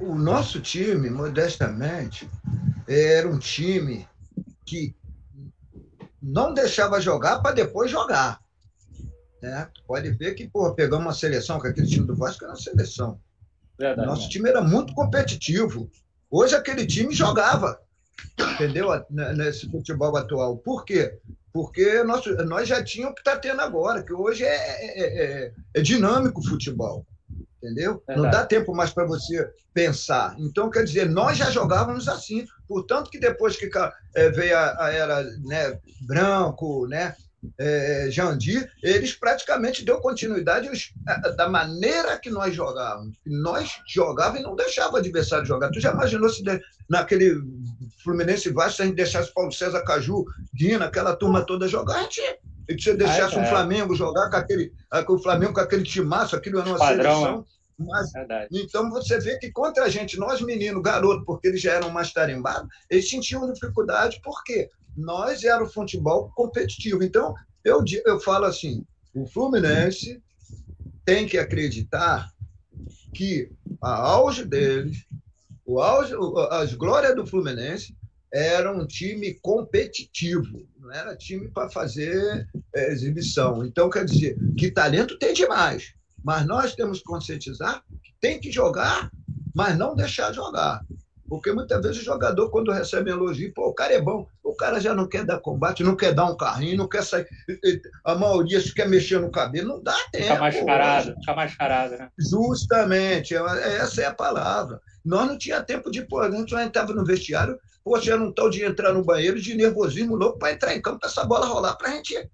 [0.00, 2.28] o nosso time, modestamente,
[2.86, 4.06] era um time
[4.66, 4.94] que
[6.20, 8.40] não deixava jogar para depois jogar.
[9.40, 9.68] Né?
[9.86, 13.20] Pode ver que, pô, pegamos uma seleção, que aquele time do Vasco era uma seleção.
[13.78, 14.28] Verdade, Nosso né?
[14.28, 15.90] time era muito competitivo.
[16.30, 17.80] Hoje aquele time jogava,
[18.54, 18.88] entendeu?
[19.08, 20.58] Nesse futebol atual.
[20.58, 21.16] Por quê?
[21.52, 25.52] Porque nós, nós já tínhamos o que está tendo agora, que hoje é, é, é,
[25.74, 27.06] é dinâmico o futebol.
[27.62, 28.02] Entendeu?
[28.06, 28.20] Verdade.
[28.20, 30.36] Não dá tempo mais para você pensar.
[30.38, 32.46] Então, quer dizer, nós já jogávamos assim.
[32.68, 33.68] Portanto, que depois que
[34.14, 37.16] é, veio a, a era né, branco, né,
[37.58, 40.68] é, Jandir, eles praticamente deu continuidade
[41.36, 43.16] da maneira que nós jogávamos.
[43.26, 45.70] Nós jogávamos e não deixava o adversário jogar.
[45.70, 47.40] Tu já imaginou se de, naquele
[48.02, 50.24] Fluminense Vasco, se a gente deixasse Paulo César Caju,
[50.54, 52.22] Guina, aquela turma toda jogar, a gente
[52.68, 54.72] e se você deixasse o um Flamengo jogar com aquele,
[55.06, 57.46] com o Flamengo com aquele timaço, aquilo era uma Padrão, seleção.
[57.78, 58.10] Mas,
[58.52, 62.12] então você vê que contra a gente, nós meninos, garoto, porque eles já eram mais
[62.12, 64.68] tarimbados, eles sentiam dificuldade, por quê?
[64.98, 67.02] Nós era o futebol competitivo.
[67.02, 67.34] Então,
[67.64, 68.84] eu, eu falo assim:
[69.14, 70.22] o Fluminense
[71.04, 72.30] tem que acreditar
[73.14, 75.04] que a auge deles,
[75.64, 76.14] o auge,
[76.50, 77.96] as glórias do Fluminense,
[78.32, 83.64] era um time competitivo, não era time para fazer é, exibição.
[83.64, 88.52] Então, quer dizer, que talento tem demais, mas nós temos que conscientizar que tem que
[88.52, 89.10] jogar,
[89.54, 90.84] mas não deixar jogar.
[91.28, 94.80] Porque muitas vezes o jogador, quando recebe elogio, pô, o cara é bom, o cara
[94.80, 97.26] já não quer dar combate, não quer dar um carrinho, não quer sair.
[98.04, 100.24] A maioria se quer mexer no cabelo, não dá tempo.
[100.24, 102.08] Fica mascarado, fica mascarado, né?
[102.18, 104.80] Justamente, é, essa é a palavra.
[105.04, 108.48] Nós não tinha tempo de, pô, a gente estava no vestiário, poxa, era um tal
[108.48, 111.76] de entrar no banheiro de nervosismo louco para entrar em campo, para essa bola rolar
[111.76, 112.28] para a gente.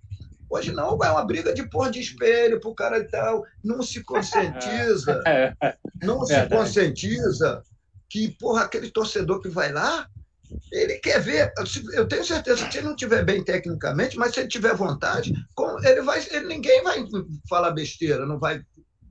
[0.48, 3.42] Hoje não, é uma briga de porra de espelho pro cara e tal.
[3.62, 5.20] Não se conscientiza.
[5.26, 5.74] É, é.
[6.00, 7.64] não se conscientiza
[8.14, 10.08] que, porra, aquele torcedor que vai lá,
[10.70, 11.52] ele quer ver.
[11.94, 15.32] Eu tenho certeza que se ele não estiver bem tecnicamente, mas se ele tiver vontade,
[15.82, 17.04] ele vai, ele, ninguém vai
[17.48, 18.64] falar besteira, não vai.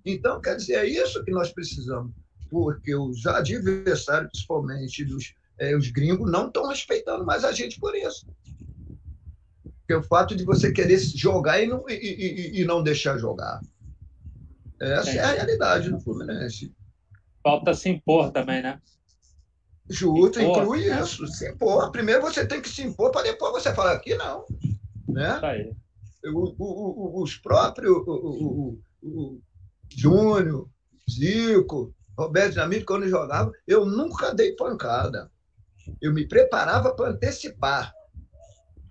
[0.05, 2.13] Então, quer dizer, é isso que nós precisamos,
[2.49, 7.93] porque os adversários, principalmente dos, é, os gringos, não estão respeitando mais a gente por
[7.93, 8.25] isso.
[9.85, 13.17] que é o fato de você querer jogar e não, e, e, e não deixar
[13.17, 13.59] jogar.
[14.79, 15.15] Essa é.
[15.17, 16.73] é a realidade do Fluminense.
[17.43, 18.79] Falta se impor também, né?
[19.89, 21.27] Justo, inclui isso.
[21.27, 21.91] Se impor.
[21.91, 24.45] Primeiro você tem que se impor para depois você falar aqui não.
[25.07, 25.35] Né?
[25.35, 25.75] Isso aí.
[26.33, 29.41] O, o, o, os próprios o, o,
[29.93, 30.69] Júnior,
[31.09, 35.29] Zico, Roberto Dinamite, quando jogava, eu nunca dei pancada.
[36.01, 37.93] Eu me preparava para antecipar.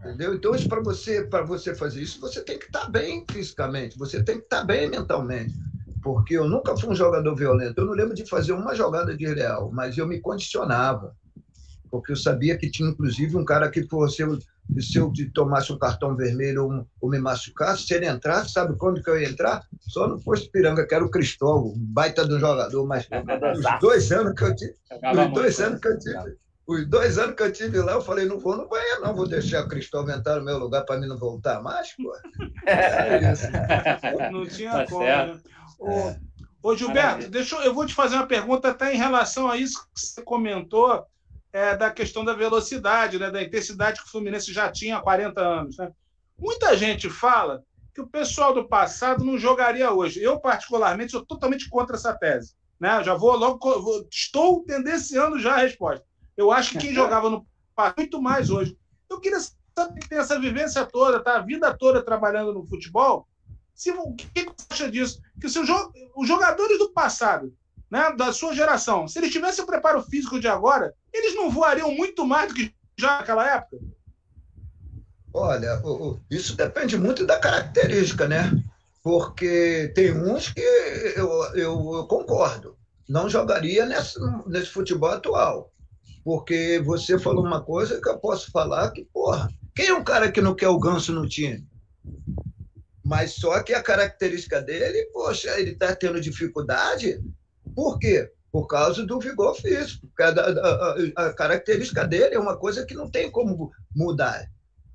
[0.01, 0.35] Entendeu?
[0.35, 4.39] Então, para você, você fazer isso, você tem que estar tá bem fisicamente, você tem
[4.39, 5.55] que estar tá bem mentalmente.
[6.03, 7.79] Porque eu nunca fui um jogador violento.
[7.79, 11.15] Eu não lembro de fazer uma jogada de real, mas eu me condicionava.
[11.91, 14.39] Porque eu sabia que tinha, inclusive, um cara que, se eu,
[14.81, 19.03] se eu tomasse um cartão vermelho ou, ou, me machucasse, se ele entrasse, sabe quando
[19.03, 19.63] que eu ia entrar?
[19.81, 24.11] Só no posto Piranga, que era o Cristóvão, um baita do jogador, mas os dois
[24.11, 24.75] anos que eu tive.
[24.91, 26.37] Os dois anos que eu tive
[26.67, 29.27] os dois anos que eu tive lá, eu falei, não vou no banheiro, não, vou
[29.27, 32.13] deixar o Cristóvão entrar no meu lugar para mim não voltar mais, pô.
[32.67, 33.47] É isso.
[34.31, 35.41] Não tinha tá como, né?
[35.83, 39.57] Ô, ô Gilberto, deixa eu, eu vou te fazer uma pergunta até em relação a
[39.57, 41.05] isso que você comentou
[41.53, 45.41] é, da questão da velocidade, né, da intensidade que o Fluminense já tinha há 40
[45.41, 45.77] anos.
[45.77, 45.93] Né?
[46.39, 47.63] Muita gente fala
[47.95, 50.23] que o pessoal do passado não jogaria hoje.
[50.23, 52.55] Eu, particularmente, sou totalmente contra essa tese.
[52.81, 53.03] Né?
[53.05, 53.59] Já vou logo.
[53.81, 56.05] Vou, estou tendenciando já a resposta.
[56.37, 58.77] Eu acho que quem jogava no passado muito mais hoje.
[59.11, 61.37] Eu queria saber que tem essa vivência toda, tá?
[61.37, 63.29] a vida toda trabalhando no futebol.
[63.75, 65.21] Se, o que, você acha disso?
[65.41, 67.53] Que se os jogadores do passado,
[67.91, 71.93] né, da sua geração, se eles tivessem o preparo físico de agora, eles não voariam
[71.93, 73.79] muito mais do que já naquela época?
[75.35, 75.81] Olha,
[76.31, 78.53] isso depende muito da característica, né?
[79.03, 82.77] Porque tem uns que eu, eu, eu concordo,
[83.09, 85.73] não jogaria nesse, nesse futebol atual.
[86.25, 90.31] Porque você falou uma coisa que eu posso falar que, porra, quem é um cara
[90.31, 91.67] que não quer o ganso no time?
[93.13, 97.23] Mas só que a característica dele, poxa, ele está tendo dificuldade.
[97.75, 98.33] Por quê?
[98.51, 100.09] Por causa do vigor físico.
[100.19, 104.51] A, a, a, característica dele é uma coisa que não tem como mudar.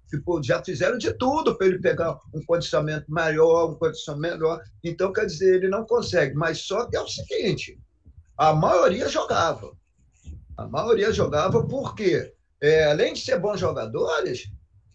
[0.10, 4.64] Tipo, já fizeram de tudo para ele pegar um condicionamento maior, um condicionamento melhor.
[4.84, 6.34] Então, quer dizer, ele não consegue.
[6.34, 7.80] Mas só que é o seguinte:
[8.36, 9.78] a maioria jogava.
[10.58, 14.50] A maioria jogava porque, é, além de ser bons jogadores,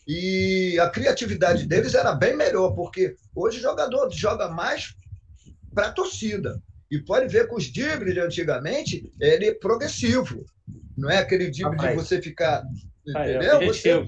[0.07, 4.95] e a criatividade deles era bem melhor, porque hoje o jogador joga mais
[5.75, 6.61] para a torcida.
[6.91, 10.45] E pode ver que os dribles de antigamente, ele é progressivo.
[10.97, 11.91] Não é aquele drible okay.
[11.91, 12.65] de você ficar.
[13.07, 13.59] Entendeu?
[13.59, 14.07] Ah, é você,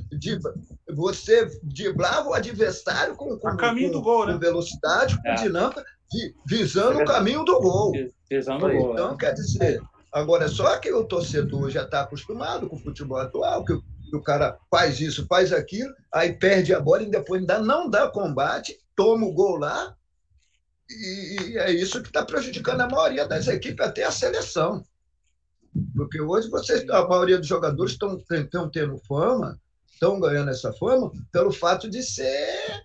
[0.95, 4.35] você driblava o adversário com, com, caminho com, do gol, né?
[4.35, 5.35] com velocidade, com é.
[5.37, 5.85] dinâmica,
[6.47, 7.93] visando o caminho do gol.
[8.31, 8.93] Visando o gol.
[8.93, 9.17] Então, é.
[9.17, 9.81] quer dizer,
[10.13, 14.23] agora só que o torcedor já está acostumado com o futebol atual, que que o
[14.23, 18.79] cara faz isso, faz aquilo, aí perde a bola e depois ainda não dá combate,
[18.95, 19.95] toma o gol lá,
[20.91, 24.85] e, é isso que está prejudicando a maioria das equipes, até a seleção.
[25.95, 28.19] Porque hoje vocês, a maioria dos jogadores estão
[28.71, 29.59] tendo fama,
[29.91, 32.85] estão ganhando essa fama pelo fato de ser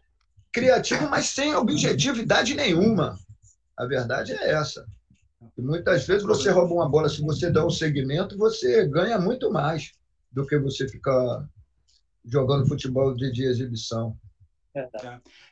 [0.51, 3.17] criativo, mas sem objetividade nenhuma.
[3.77, 4.85] A verdade é essa.
[5.57, 9.51] E muitas vezes você rouba uma bola, se você dá um segmento, você ganha muito
[9.51, 9.91] mais
[10.31, 11.47] do que você ficar
[12.25, 14.17] jogando futebol de, de exibição.
[14.75, 14.87] É.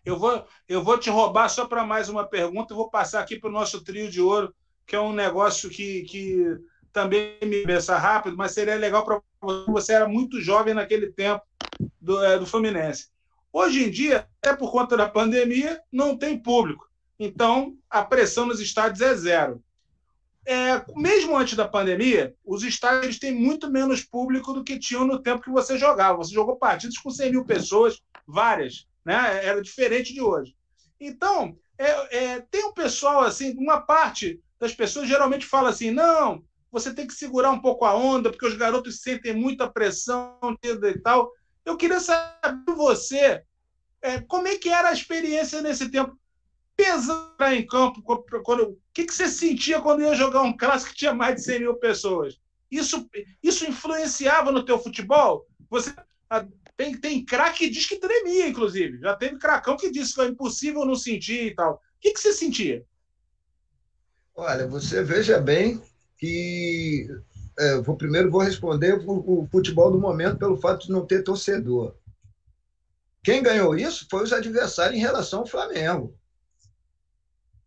[0.05, 2.73] Eu vou, eu vou te roubar só para mais uma pergunta.
[2.73, 4.53] Eu vou passar aqui para o nosso trio de ouro,
[4.85, 6.57] que é um negócio que, que
[6.93, 9.71] também me pensa rápido, mas seria legal para você.
[9.71, 11.43] Você era muito jovem naquele tempo
[11.99, 13.09] do, é, do Fluminense.
[13.51, 16.87] Hoje em dia, até por conta da pandemia, não tem público.
[17.19, 19.63] Então, a pressão nos estádios é zero
[20.47, 25.21] é, mesmo antes da pandemia, os estádios têm muito menos público do que tinham no
[25.21, 26.19] tempo que você jogava.
[26.19, 29.45] Você jogou partidas com 100 mil pessoas, várias, né?
[29.45, 30.55] Era diferente de hoje.
[30.99, 36.41] Então, é, é, tem um pessoal assim, uma parte das pessoas geralmente fala assim: não,
[36.71, 40.99] você tem que segurar um pouco a onda, porque os garotos sentem muita pressão e
[40.99, 41.29] tal.
[41.65, 43.43] Eu queria saber de você
[44.01, 46.17] é, como é que era a experiência nesse tempo
[46.77, 48.01] pesar em campo?
[48.03, 51.43] Quando, o que, que você sentia quando ia jogar um clássico que tinha mais de
[51.43, 52.39] 100 mil pessoas?
[52.69, 53.09] Isso,
[53.41, 55.47] isso influenciava no teu futebol?
[55.69, 55.93] Você
[56.77, 58.99] tem, tem craque que diz que tremia, inclusive.
[58.99, 61.73] Já teve cracão que disse que foi impossível não sentir e tal.
[61.75, 62.85] O que, que você sentia?
[64.35, 65.81] Olha, você veja bem
[66.17, 67.09] que
[67.57, 71.23] é, vou, primeiro vou responder o, o, futebol do momento pelo fato de não ter
[71.23, 71.95] torcedor.
[73.23, 76.15] Quem ganhou isso foi os adversários em relação ao Flamengo.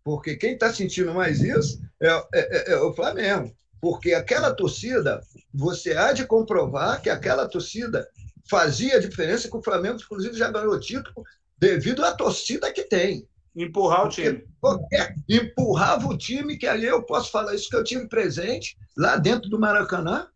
[0.05, 3.55] Porque quem está sentindo mais isso é, é, é, é, o Flamengo.
[3.81, 8.07] Porque aquela torcida, você há de comprovar que aquela torcida
[8.49, 11.25] fazia diferença, que o Flamengo, inclusive, já ganhou o título
[11.59, 13.27] devido à torcida que tem.
[13.55, 14.45] Empurrar o time.
[14.61, 19.17] Qualquer, empurrava o time, que ali eu posso falar isso, que eu tive presente lá
[19.17, 20.27] dentro do Maracanã,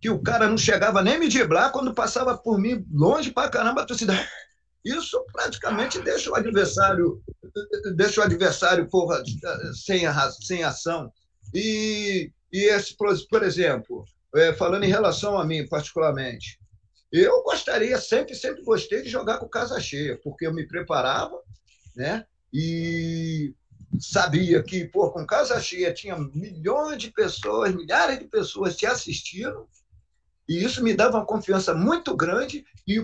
[0.00, 3.82] que o cara não chegava nem me driblar quando passava por mim, longe pra caramba,
[3.82, 4.14] a torcida.
[4.84, 7.22] Isso praticamente deixa o adversário,
[7.96, 9.22] deixa o adversário porra,
[9.74, 10.02] sem,
[10.40, 11.12] sem ação.
[11.52, 16.58] E, e esse, por exemplo, é, falando em relação a mim particularmente,
[17.10, 21.40] eu gostaria, sempre, sempre gostei de jogar com casa cheia, porque eu me preparava,
[21.96, 22.26] né?
[22.52, 23.54] E
[23.98, 29.66] sabia que, pô, com casa cheia tinha milhões de pessoas, milhares de pessoas te assistindo,
[30.46, 33.02] e isso me dava uma confiança muito grande, e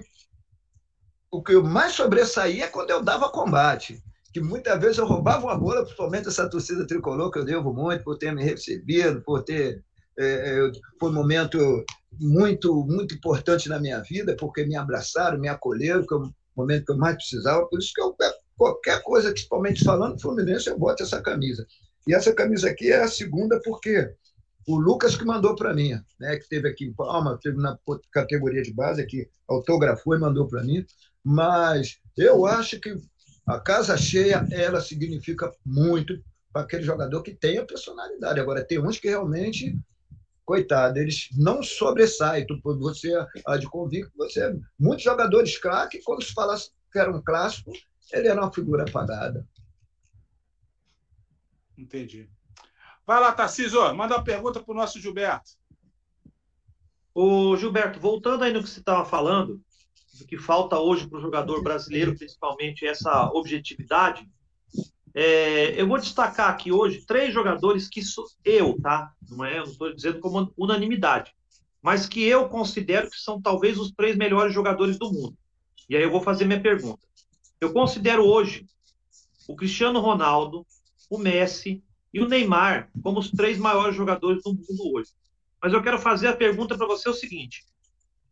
[1.34, 4.00] o que eu mais sobressaía é quando eu dava combate,
[4.32, 8.04] que muitas vezes eu roubava uma bola, principalmente essa torcida tricolor, que eu devo muito
[8.04, 9.82] por ter me recebido, por ter.
[10.16, 11.84] É, é foi um momento
[12.20, 16.84] muito, muito importante na minha vida, porque me abraçaram, me acolheram, que é o momento
[16.84, 18.16] que eu mais precisava, por isso que eu
[18.56, 21.66] qualquer coisa, principalmente falando Fluminense, eu boto essa camisa.
[22.06, 24.14] E essa camisa aqui é a segunda porque
[24.68, 27.76] o Lucas que mandou para mim, né, que teve aqui em Palma, teve na
[28.12, 30.86] categoria de base, que autografou e mandou para mim,
[31.24, 32.94] mas eu acho que
[33.46, 38.38] a casa cheia, ela significa muito para aquele jogador que tem a personalidade.
[38.38, 39.78] Agora, tem uns que realmente,
[40.44, 42.46] coitado, eles não sobressaem.
[42.62, 43.12] Você
[43.46, 44.54] há de convir que você.
[44.78, 47.72] Muitos jogadores craque, quando se falasse que era um clássico,
[48.12, 49.46] ele era uma figura apagada.
[51.76, 52.30] Entendi.
[53.06, 55.50] Vai lá, Tarcísio, manda uma pergunta para o nosso Gilberto.
[57.12, 59.60] Ô, Gilberto, voltando aí no que você estava falando,
[60.18, 64.28] do que falta hoje para o jogador brasileiro, principalmente essa objetividade,
[65.14, 69.12] é, eu vou destacar aqui hoje três jogadores que sou eu, tá?
[69.30, 71.32] Não é, não estou dizendo como unanimidade,
[71.80, 75.36] mas que eu considero que são talvez os três melhores jogadores do mundo.
[75.88, 77.06] E aí eu vou fazer minha pergunta.
[77.60, 78.66] Eu considero hoje
[79.46, 80.66] o Cristiano Ronaldo,
[81.08, 85.10] o Messi e o Neymar como os três maiores jogadores do mundo hoje.
[85.62, 87.64] Mas eu quero fazer a pergunta para você o seguinte: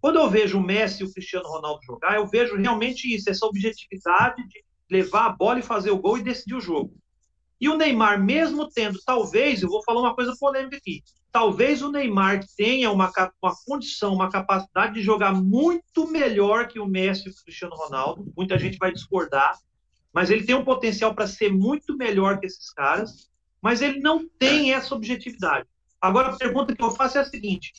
[0.02, 3.46] quando eu vejo o Messi e o Cristiano Ronaldo jogar, eu vejo realmente isso, essa
[3.46, 6.92] objetividade de levar a bola e fazer o gol e decidir o jogo.
[7.60, 11.92] E o Neymar, mesmo tendo, talvez, eu vou falar uma coisa polêmica aqui, talvez o
[11.92, 17.30] Neymar tenha uma, uma condição, uma capacidade de jogar muito melhor que o Messi e
[17.30, 18.32] o Cristiano Ronaldo.
[18.36, 19.56] Muita gente vai discordar,
[20.12, 23.30] mas ele tem um potencial para ser muito melhor que esses caras,
[23.62, 25.68] mas ele não tem essa objetividade.
[26.00, 27.72] Agora, a pergunta que eu faço é a seguinte: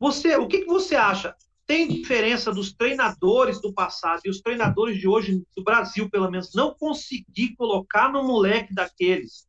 [0.00, 1.36] você, o que, que você acha?
[1.66, 6.54] Tem diferença dos treinadores do passado e os treinadores de hoje, do Brasil, pelo menos,
[6.54, 9.46] não conseguir colocar no moleque daqueles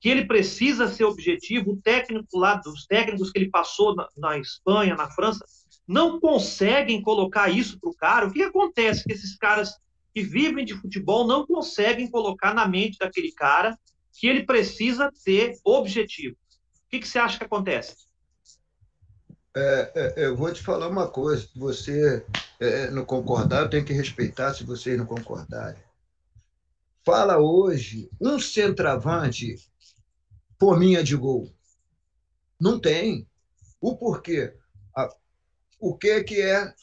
[0.00, 4.38] que ele precisa ser objetivo, o técnico lá, dos técnicos que ele passou na, na
[4.38, 5.44] Espanha, na França,
[5.86, 8.26] não conseguem colocar isso para o cara.
[8.26, 9.70] O que acontece que esses caras
[10.12, 13.78] que vivem de futebol não conseguem colocar na mente daquele cara
[14.12, 16.36] que ele precisa ter objetivo?
[16.86, 18.06] O que, que você acha que acontece?
[19.56, 21.40] É, é, eu vou te falar uma coisa.
[21.40, 22.22] Se você
[22.60, 25.82] é, não concordar, eu tenho que respeitar se vocês não concordarem.
[27.02, 29.56] Fala hoje um centroavante
[30.58, 31.50] por minha de gol.
[32.60, 33.26] Não tem.
[33.80, 34.52] O porquê?
[35.78, 36.74] O que, que é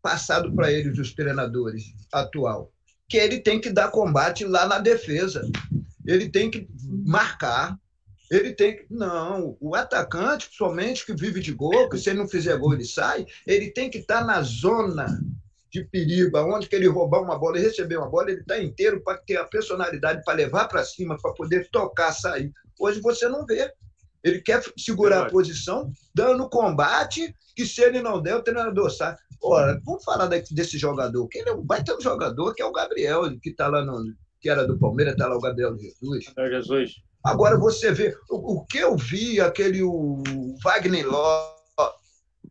[0.00, 2.72] passado para eles, os treinadores atual?
[3.08, 5.48] Que ele tem que dar combate lá na defesa.
[6.04, 6.68] Ele tem que
[7.04, 7.78] marcar.
[8.30, 8.86] Ele tem que.
[8.90, 12.84] Não, o atacante, somente que vive de gol, que se ele não fizer gol, ele
[12.84, 15.06] sai, ele tem que estar na zona
[15.70, 19.02] de perigo, aonde que ele roubar uma bola e receber uma bola, ele está inteiro
[19.02, 22.52] para ter a personalidade para levar para cima, para poder tocar, sair.
[22.78, 23.72] Hoje você não vê.
[24.22, 29.14] Ele quer segurar a posição, dando combate, que se ele não der, o treinador sai.
[29.42, 33.38] Ora, vamos falar desse jogador, que ele é um baita jogador, que é o Gabriel,
[33.40, 34.14] que está lá no.
[34.40, 36.32] que era do Palmeiras, está lá o Gabriel Jesus.
[36.34, 37.02] Gabriel Jesus.
[37.24, 40.22] Agora você vê, o, o, que eu vi, aquele o
[40.62, 41.54] Wagner Ló,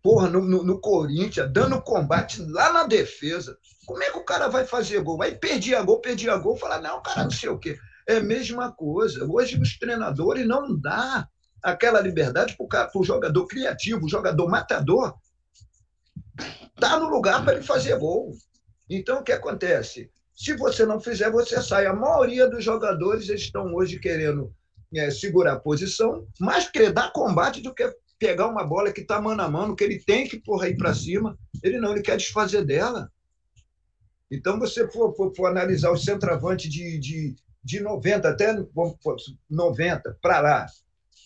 [0.02, 3.56] porra, no, no, no, Corinthians, dando combate lá na defesa.
[3.86, 5.16] Como é que o cara vai fazer gol?
[5.16, 7.78] Vai perder a gol, perder a gol, falar, não, cara, não sei o quê.
[8.10, 9.24] É a mesma coisa.
[9.30, 11.28] Hoje os treinadores não dá
[11.62, 15.14] aquela liberdade para o jogador criativo, o jogador matador,
[16.80, 18.32] tá no lugar para ele fazer gol.
[18.90, 20.10] Então o que acontece?
[20.36, 21.86] Se você não fizer, você sai.
[21.86, 24.52] A maioria dos jogadores estão hoje querendo
[24.96, 27.90] é, segurar a posição, mais querer dar combate do que
[28.20, 30.94] pegar uma bola que está mano a mano, que ele tem que porra ir para
[30.94, 31.38] cima.
[31.62, 33.12] Ele não, ele quer desfazer dela.
[34.32, 38.56] Então, você for, for, for analisar o centroavante de, de, de 90 até
[39.50, 40.66] 90 para lá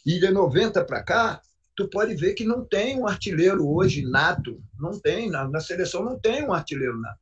[0.05, 1.41] e de 90 para cá,
[1.75, 4.61] tu pode ver que não tem um artilheiro hoje nato.
[4.79, 7.19] Não tem, na, na seleção não tem um artilheiro nato.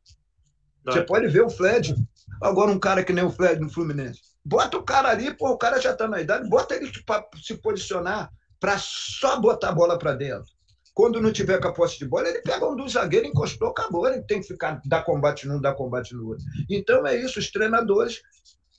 [0.85, 1.95] Você pode ver o Fred,
[2.41, 4.21] agora um cara que nem o Fred no Fluminense.
[4.45, 7.55] Bota o cara ali, pô, o cara já está na idade, bota ele para se
[7.55, 10.45] posicionar para só botar a bola para dentro.
[10.93, 14.07] Quando não tiver com a posse de bola, ele pega um dos zagueiros, encostou, acabou.
[14.07, 16.45] Ele tem que ficar, dar combate num, dar combate no outro.
[16.69, 18.21] Então é isso, os treinadores,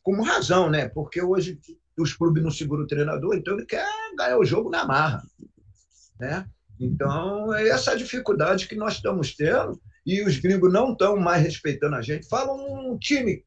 [0.02, 0.88] com razão, né?
[0.88, 1.58] Porque hoje
[1.98, 3.86] os clubes não seguram o treinador, então ele quer
[4.16, 5.22] ganhar o jogo na marra.
[6.18, 6.46] Né?
[6.80, 11.96] Então, é essa dificuldade que nós estamos tendo, e os gringos não estão mais respeitando
[11.96, 12.28] a gente.
[12.28, 12.56] Falam
[12.92, 13.44] um time,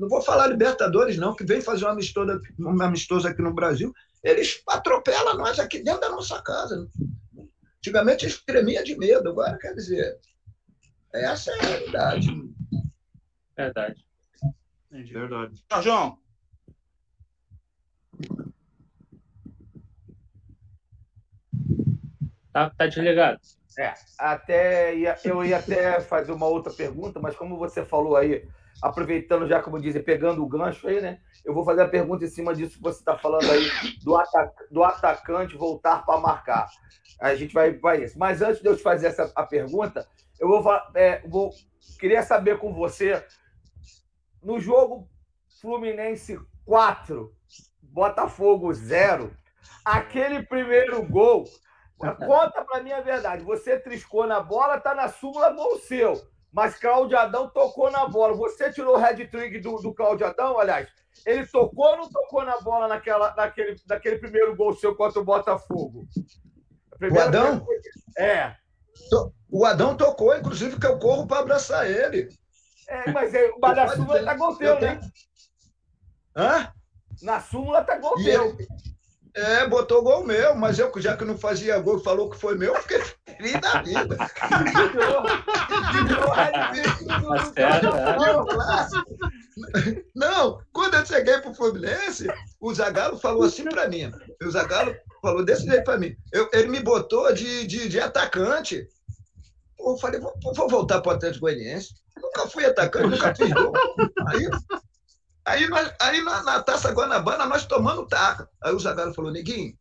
[0.00, 3.92] não vou falar Libertadores, não, que vem fazer uma amistosa, uma amistosa aqui no Brasil,
[4.24, 6.88] eles atropelam nós aqui dentro da nossa casa.
[7.78, 10.18] Antigamente eles tremiam de medo, agora quer dizer,
[11.12, 12.28] essa é a realidade.
[13.56, 14.04] Verdade.
[14.90, 15.64] Verdade.
[15.82, 16.18] João,
[22.52, 23.38] Tá, tá desligado.
[23.78, 28.44] É, até ia, eu ia até fazer uma outra pergunta, mas como você falou aí,
[28.82, 31.20] aproveitando já, como dizem, pegando o gancho aí, né?
[31.44, 33.68] Eu vou fazer a pergunta em cima disso que você está falando aí,
[34.02, 36.68] do, atac, do atacante voltar para marcar.
[37.20, 38.18] A gente vai para isso.
[38.18, 40.06] Mas antes de eu te fazer essa a pergunta,
[40.38, 40.64] eu vou,
[40.94, 41.50] é, vou
[41.98, 43.24] queria saber com você,
[44.42, 45.08] no jogo
[45.60, 47.34] Fluminense 4,
[47.82, 49.34] Botafogo 0,
[49.84, 51.44] aquele primeiro gol
[52.00, 53.44] Conta para mim a verdade.
[53.44, 56.14] Você triscou na bola, tá na súmula gol seu.
[56.52, 58.34] Mas Cláudio Adão tocou na bola.
[58.34, 60.88] Você tirou o head trick do, do Cláudio Adão, aliás.
[61.24, 65.24] Ele tocou ou não tocou na bola naquela, naquele, naquele primeiro gol seu contra o
[65.24, 66.06] Botafogo?
[67.00, 67.66] O Adão?
[68.18, 68.54] É.
[69.48, 72.28] O Adão tocou, inclusive, que eu corro para abraçar ele.
[72.88, 75.00] É, mas é, na súmula tá gol teu, né?
[76.36, 76.72] Hã?
[77.22, 78.44] Na súmula tá gol teu.
[78.44, 78.66] Ele...
[79.34, 82.74] É, botou gol meu, mas eu, já que não fazia gol, falou que foi meu,
[82.76, 84.16] fiquei feliz da vida.
[90.14, 92.26] não, quando eu cheguei pro Fluminense,
[92.60, 94.10] o Zagallo falou assim para mim.
[94.42, 96.16] O Zagallo falou desse jeito para mim.
[96.32, 98.88] Eu, ele me botou de, de, de atacante.
[99.78, 101.94] Eu falei, vou, vou voltar para o Atlético Goianiense.
[102.20, 103.72] Nunca fui atacante, nunca fiz gol.
[104.26, 104.48] Aí
[105.44, 108.48] Aí, nós, aí na, na, Taça Guanabana, nós tomando taca.
[108.62, 109.74] Aí o Zagallo falou, Neguinho,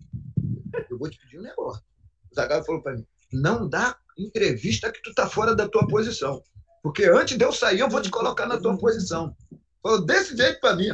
[0.89, 1.83] eu vou te pedir um negócio.
[2.31, 6.41] O Zagallo falou para mim, não dá entrevista que tu tá fora da tua posição.
[6.81, 9.35] Porque antes de eu sair, eu vou te colocar na tua posição.
[9.83, 10.89] Falou desse jeito para mim.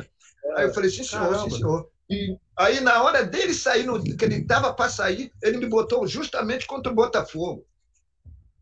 [0.56, 1.50] Aí eu falei, sim, senhor, Caramba.
[1.50, 1.90] sim, senhor.
[2.10, 6.08] E aí, na hora dele sair, no, que ele estava para sair, ele me botou
[6.08, 7.66] justamente contra o Botafogo.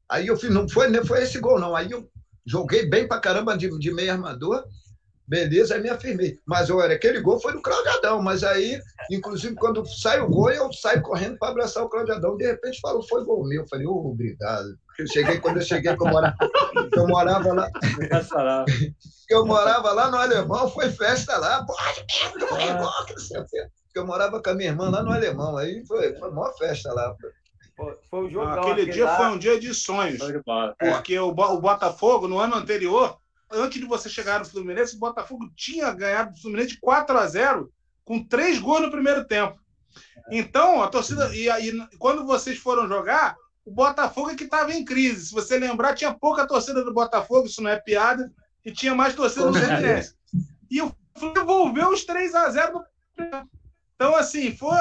[0.07, 1.75] Aí eu fiz, não foi, não foi esse gol, não.
[1.75, 2.09] Aí eu
[2.45, 4.65] joguei bem para caramba de, de meio armador
[5.27, 6.37] Beleza, aí me afirmei.
[6.45, 10.71] Mas olha, aquele gol foi do Claudiadão, mas aí, inclusive, quando sai o gol, eu
[10.73, 12.35] saio correndo para abraçar o Claudiadão.
[12.35, 13.61] De repente falou, foi gol meu.
[13.61, 14.77] Eu falei, oh, obrigado.
[14.99, 16.35] Eu cheguei, quando eu cheguei, que eu morava,
[16.91, 17.69] que eu morava lá.
[19.27, 21.65] que eu morava lá no Alemão, foi festa lá.
[21.65, 22.05] Pode
[22.49, 23.45] mesmo,
[23.93, 25.57] que eu morava com a minha irmã lá no Alemão.
[25.57, 27.15] Aí foi, foi uma festa lá.
[27.75, 28.47] Foi, foi um jogo.
[28.47, 29.17] Aquele dia lá.
[29.17, 30.19] foi um dia de sonhos.
[30.77, 33.17] Porque o, o Botafogo, no ano anterior,
[33.53, 37.27] antes de você chegar no Fluminense, o Botafogo tinha ganhado o Fluminense de 4 a
[37.27, 37.71] 0
[38.03, 39.57] com três gols no primeiro tempo.
[40.29, 41.33] Então, a torcida.
[41.35, 43.35] E aí, quando vocês foram jogar,
[43.65, 45.27] o Botafogo é que estava em crise.
[45.27, 48.31] Se você lembrar, tinha pouca torcida do Botafogo, isso não é piada,
[48.65, 50.15] e tinha mais torcida do Fluminense.
[50.69, 52.83] E o Fluminense devolveu os 3 a 0 no
[53.95, 54.77] Então, assim, foi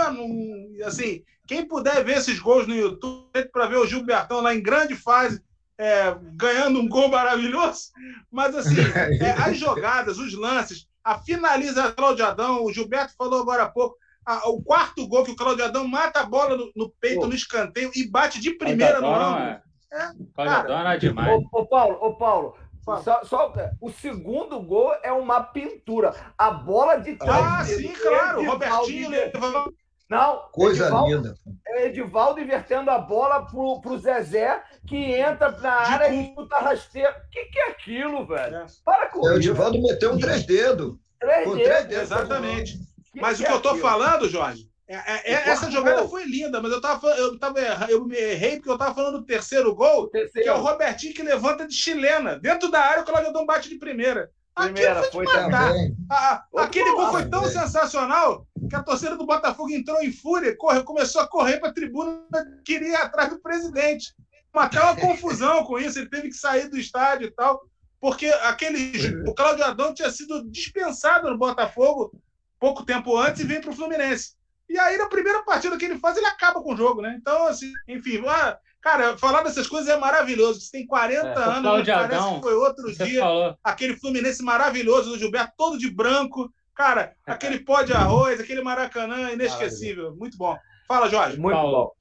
[0.85, 4.97] assim, quem puder ver esses gols no YouTube para ver o Gilbertão lá em grande
[4.97, 5.43] fase
[5.83, 7.91] é, ganhando um gol maravilhoso,
[8.31, 8.77] mas assim,
[9.21, 13.69] é, as jogadas, os lances, a finalização do Claudio Adão, o Gilberto falou agora há
[13.69, 17.23] pouco, a, o quarto gol que o Claudio Adão mata a bola no, no peito,
[17.23, 17.27] Pô.
[17.27, 19.41] no escanteio e bate de primeira no ângulo.
[19.41, 19.63] É,
[19.93, 21.43] é Claudio Adão é demais.
[21.53, 22.57] Ô, ô, Paulo, ô, Paulo,
[23.03, 26.15] só, só, o segundo gol é uma pintura.
[26.39, 27.45] A bola de trás.
[27.45, 28.45] Ah, sim, claro.
[28.45, 29.75] Robertinho levando
[30.13, 31.35] não, coisa Edivaldo, linda.
[31.67, 36.17] É Edivaldo invertendo a bola pro, pro Zezé, que entra na área de...
[36.17, 37.11] e chuta rasteiro.
[37.11, 38.57] O que, que é aquilo, velho?
[38.57, 38.67] É.
[38.85, 40.97] Para com é, O Edivaldo meteu um três dedos.
[41.19, 41.63] Três, dedos.
[41.63, 42.03] três dedos.
[42.03, 42.79] Exatamente.
[43.13, 43.83] Que mas que o que é eu tô aquilo?
[43.83, 46.11] falando, Jorge, é, é, é essa jogada gol.
[46.11, 49.27] foi linda, mas eu tava, eu tava eu me errei porque eu tava falando do
[49.27, 50.45] terceiro gol, terceiro.
[50.45, 52.39] que é o Robertinho que levanta de chilena.
[52.39, 54.31] Dentro da área, o Claudio bate de primeira.
[54.55, 55.97] Primeira, foi, foi também.
[56.11, 60.83] A, aquele gol foi tão sensacional que a torcida do Botafogo entrou em fúria, corre,
[60.83, 62.23] começou a correr para a tribuna,
[62.65, 64.15] queria ir atrás do presidente.
[64.55, 67.63] Matar uma confusão com isso, ele teve que sair do estádio e tal,
[67.99, 72.13] porque aquele o Claudio Adão tinha sido dispensado no Botafogo
[72.61, 74.35] pouco tempo antes e veio para o Fluminense.
[74.69, 77.17] E aí, na primeira partida que ele faz, ele acaba com o jogo, né?
[77.19, 80.61] Então, assim, enfim, ah, cara, falar dessas coisas é maravilhoso.
[80.61, 83.21] Você tem 40 é, anos, parece que foi outro dia.
[83.21, 83.57] Falou.
[83.65, 86.53] Aquele Fluminense maravilhoso do Gilberto, todo de branco.
[86.75, 90.15] Cara, aquele pó de arroz, aquele Maracanã, inesquecível.
[90.17, 90.57] Muito bom.
[90.89, 91.39] Fala, Jorge.
[91.39, 91.73] Muito Paulo.
[91.73, 91.93] bom.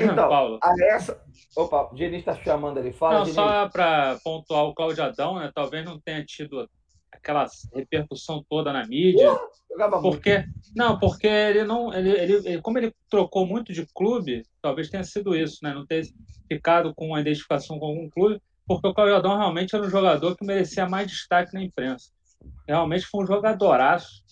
[0.00, 0.58] Então, Paulo.
[0.62, 1.20] a essa.
[1.56, 2.92] Opa, o Diniz está chamando ali.
[2.92, 5.50] Fala, não, só para pontuar o Cláudio Adão, né?
[5.54, 6.68] Talvez não tenha tido
[7.12, 9.32] aquela repercussão toda na mídia.
[9.32, 10.44] Uh, porque
[10.74, 15.34] não, porque ele não, ele, ele, como ele trocou muito de clube, talvez tenha sido
[15.36, 15.74] isso, né?
[15.74, 16.04] Não ter
[16.48, 20.36] ficado com uma identificação com algum clube, porque o Cláudio Adão realmente era um jogador
[20.36, 22.10] que merecia mais destaque na imprensa.
[22.66, 24.24] Realmente foi um jogadoraço,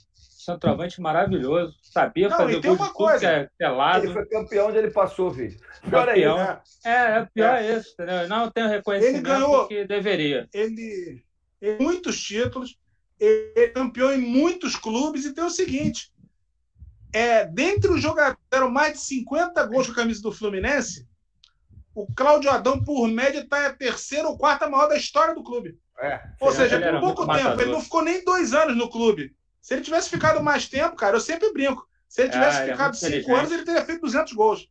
[0.45, 4.05] centroavante maravilhoso, sabia não, fazer gol de que é, que é lado.
[4.05, 5.59] Ele foi campeão onde ele passou, filho.
[5.91, 6.37] Campeão.
[6.37, 6.61] Aí, né?
[6.85, 7.77] É, é, pior é.
[7.77, 8.29] isso, entendeu?
[8.29, 10.49] Não tem o reconhecimento ele ganhou, que deveria.
[10.53, 11.25] Ele,
[11.65, 12.79] ele muitos títulos,
[13.19, 16.13] ele é campeão em muitos clubes e tem o seguinte,
[17.13, 21.07] é, dentre os jogadores eram mais de 50 gols com a camisa do Fluminense,
[21.95, 25.79] o Cláudio Adão, por média, está a terceira ou quarta maior da história do clube.
[26.01, 27.45] É, Ou seja, por pouco tempo.
[27.45, 27.63] Matador.
[27.63, 29.35] Ele não ficou nem dois anos no clube.
[29.61, 31.89] Se ele tivesse ficado mais tempo, cara, eu sempre brinco.
[32.09, 34.69] Se ele tivesse é, ficado cinco anos, ele teria feito 200 gols.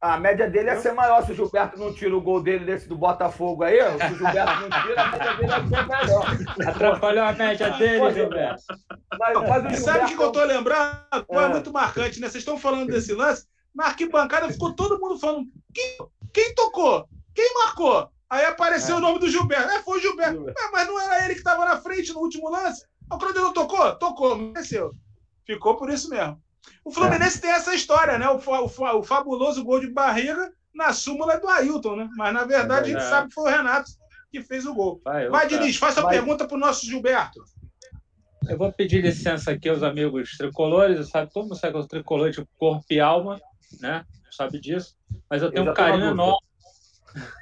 [0.00, 2.88] A média dele ia ser maior se o Gilberto não tira o gol dele desse
[2.88, 3.78] do Botafogo aí.
[3.78, 6.68] Se o Gilberto não tira, a média dele ia ser melhor.
[6.68, 8.62] Atrapalhou a média dele, Gilberto.
[9.18, 9.76] Mas, mas Gilberto...
[9.76, 10.96] Sabe o que eu tô lembrando?
[11.12, 11.36] É.
[11.36, 12.28] é muito marcante, né?
[12.28, 13.46] Vocês estão falando desse lance.
[13.74, 15.98] Na arquibancada ficou todo mundo falando: quem,
[16.32, 17.06] quem tocou?
[17.34, 18.10] Quem marcou?
[18.30, 18.98] Aí apareceu é.
[18.98, 19.70] o nome do Gilberto.
[19.70, 20.48] É, foi o Gilberto.
[20.48, 22.86] É, mas não era ele que estava na frente no último lance?
[23.12, 23.94] O Cruzeiro tocou?
[23.96, 24.92] Tocou, mereceu.
[25.44, 26.40] Ficou por isso mesmo.
[26.84, 27.40] O Fluminense é.
[27.40, 28.28] tem essa história, né?
[28.28, 32.08] O, o, o, fabuloso gol de barriga na súmula do Ailton, né?
[32.16, 33.90] Mas na verdade é a gente sabe que foi o Renato
[34.30, 35.00] que fez o gol.
[35.04, 37.42] Vai, Vai Diniz, faça a pergunta para o nosso Gilberto.
[38.48, 41.88] Eu vou pedir licença aqui aos amigos tricolores, sabe, todo mundo sabe que eu sou
[41.88, 43.40] tricolor de corpo e alma,
[43.80, 44.04] né?
[44.30, 44.96] Sabe disso.
[45.28, 46.46] Mas eu tenho eu um carinho enorme.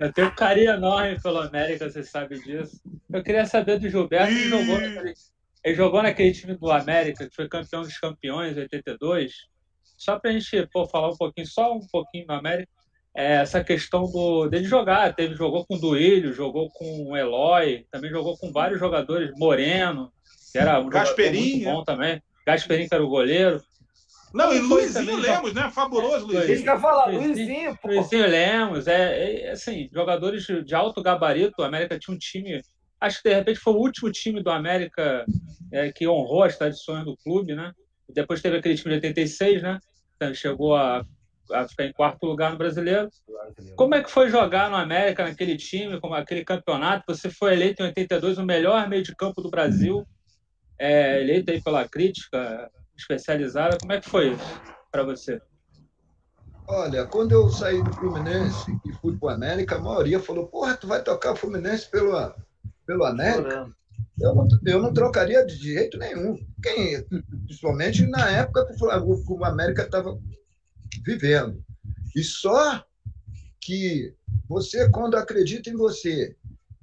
[0.00, 2.80] Eu tenho um carinho enorme pelo América, você sabe disso.
[3.12, 5.12] Eu queria saber do Gilberto, ele jogou, naquele,
[5.68, 9.32] ele jogou naquele time do América, que foi campeão dos campeões em 82.
[9.82, 12.70] Só para a gente pô, falar um pouquinho, só um pouquinho do América,
[13.14, 15.14] é, essa questão do, dele jogar.
[15.14, 20.12] Teve, jogou com o Duílio, jogou com o Eloy, também jogou com vários jogadores, Moreno,
[20.52, 22.22] que era um muito bom também.
[22.46, 23.60] Gasperini, que era o goleiro.
[24.32, 25.70] Não, e Luizinho Lemos, né?
[25.70, 26.62] Fabuloso, Luizinho.
[26.62, 27.88] Que eu falar, Luizinho, pô.
[27.88, 31.54] Luizinho Lemos, é, é, assim, jogadores de alto gabarito.
[31.58, 32.62] O América tinha um time.
[33.00, 35.24] Acho que de repente foi o último time do América
[35.72, 37.72] é, que honrou as tradições do clube, né?
[38.08, 39.78] Depois teve aquele time de 86, né?
[40.16, 41.04] Então, chegou a,
[41.52, 43.08] a ficar em quarto lugar no brasileiro.
[43.76, 47.04] Como é que foi jogar no América, naquele time, com aquele campeonato?
[47.06, 50.06] Você foi eleito em 82 o melhor meio de campo do Brasil,
[50.78, 53.78] é, eleito aí pela crítica especializada.
[53.78, 55.40] Como é que foi isso para você?
[56.66, 60.76] Olha, quando eu saí do Fluminense e fui para o América, a maioria falou: Porra,
[60.76, 62.14] tu vai tocar o Fluminense pelo,
[62.88, 63.70] pelo América?
[64.18, 66.38] Eu não, eu não trocaria de jeito nenhum.
[66.62, 67.04] Quem,
[67.44, 70.18] principalmente na época que o América estava
[71.04, 71.62] vivendo.
[72.16, 72.82] E só
[73.60, 74.14] que
[74.48, 76.34] você, quando acredita em você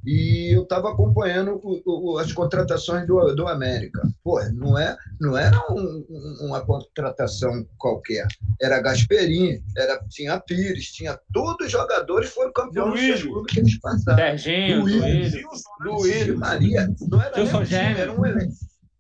[0.06, 4.02] e eu estava acompanhando o, o, as contratações do, do América.
[4.24, 6.06] Pô, não, é, não era um,
[6.42, 8.28] uma contratação qualquer.
[8.62, 13.80] Era Gasperini, era, tinha Pires, tinha todos os jogadores foram campeões dos clubes que eles
[13.80, 14.38] passaram.
[14.38, 15.34] Serginho, Luiz,
[15.82, 16.88] Luiz, Maria.
[17.10, 18.54] Não era nem um time, era um elenco.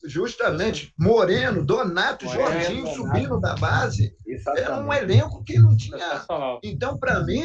[0.07, 2.95] Justamente, Moreno, Donato, Moreno, Jorginho Donato.
[2.95, 4.15] subindo da base.
[4.25, 4.65] Exatamente.
[4.65, 6.23] Era um elenco que não tinha.
[6.63, 7.41] Então, para mim,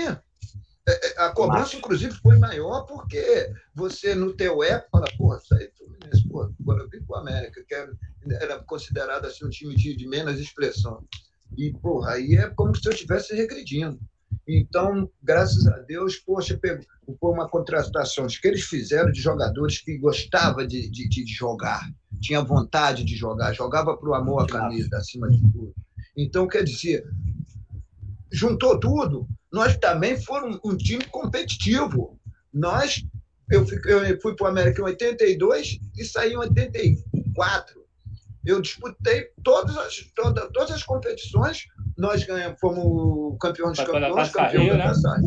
[1.16, 6.28] a cobrança, inclusive, foi maior porque você, no teu ego, fala, porra, isso aí, Fluminense,
[6.28, 7.92] porra, agora eu vim para o América, que era,
[8.40, 11.04] era considerado assim, um time de, de menos expressão.
[11.56, 13.98] E, porra, aí é como se eu estivesse regredindo.
[14.46, 16.84] Então, graças a Deus, poxa, pegou,
[17.18, 21.88] foi uma contratação que eles fizeram de jogadores que gostavam de, de, de jogar,
[22.20, 25.74] tinha vontade de jogar, jogava para o amor à camisa, acima de tudo.
[26.16, 27.04] Então, quer dizer,
[28.30, 32.18] juntou tudo, nós também fomos um time competitivo.
[32.52, 33.04] Nós,
[33.50, 37.80] eu, eu fui para o América em 82 e saí em 84.
[38.44, 41.66] Eu disputei todas as, todas, todas as competições.
[41.96, 45.20] Nós ganhamos, fomos campeões dos campeões, campeão da Taça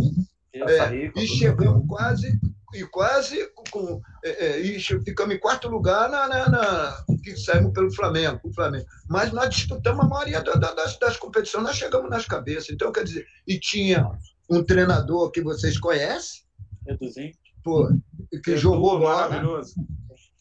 [0.54, 2.40] é, e chegamos quase
[2.74, 7.74] e quase com é, é, e ficamos em quarto lugar na, na, na, que saímos
[7.74, 8.86] pelo Flamengo, o Flamengo.
[9.10, 12.70] Mas nós disputamos a maioria da, da, das, das competições, nós chegamos nas cabeças.
[12.70, 14.08] Então, quer dizer, e tinha
[14.48, 16.44] um treinador que vocês conhecem,
[16.88, 17.34] Eduzinho.
[17.64, 17.90] Pô,
[18.44, 19.62] que Edu, jogou bola.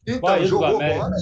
[0.07, 1.17] Então, jogou bola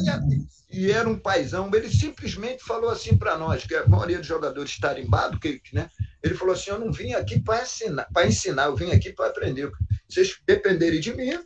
[0.70, 1.70] e, e, era um paizão.
[1.72, 5.88] Ele simplesmente falou assim para nós, que a maioria dos jogadores tarimbado, que, né?
[6.22, 9.70] Ele falou assim: Eu não vim aqui para ensinar, ensinar, eu vim aqui para aprender.
[10.08, 11.38] Vocês dependerem de mim,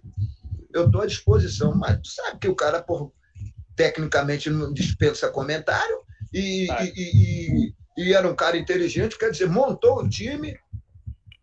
[0.74, 1.74] eu estou à disposição.
[1.74, 3.12] Mas tu sabe que o cara, por,
[3.76, 6.00] tecnicamente, não dispensa comentário
[6.32, 10.56] e, e, e, e, era um cara inteligente, quer dizer, montou o time,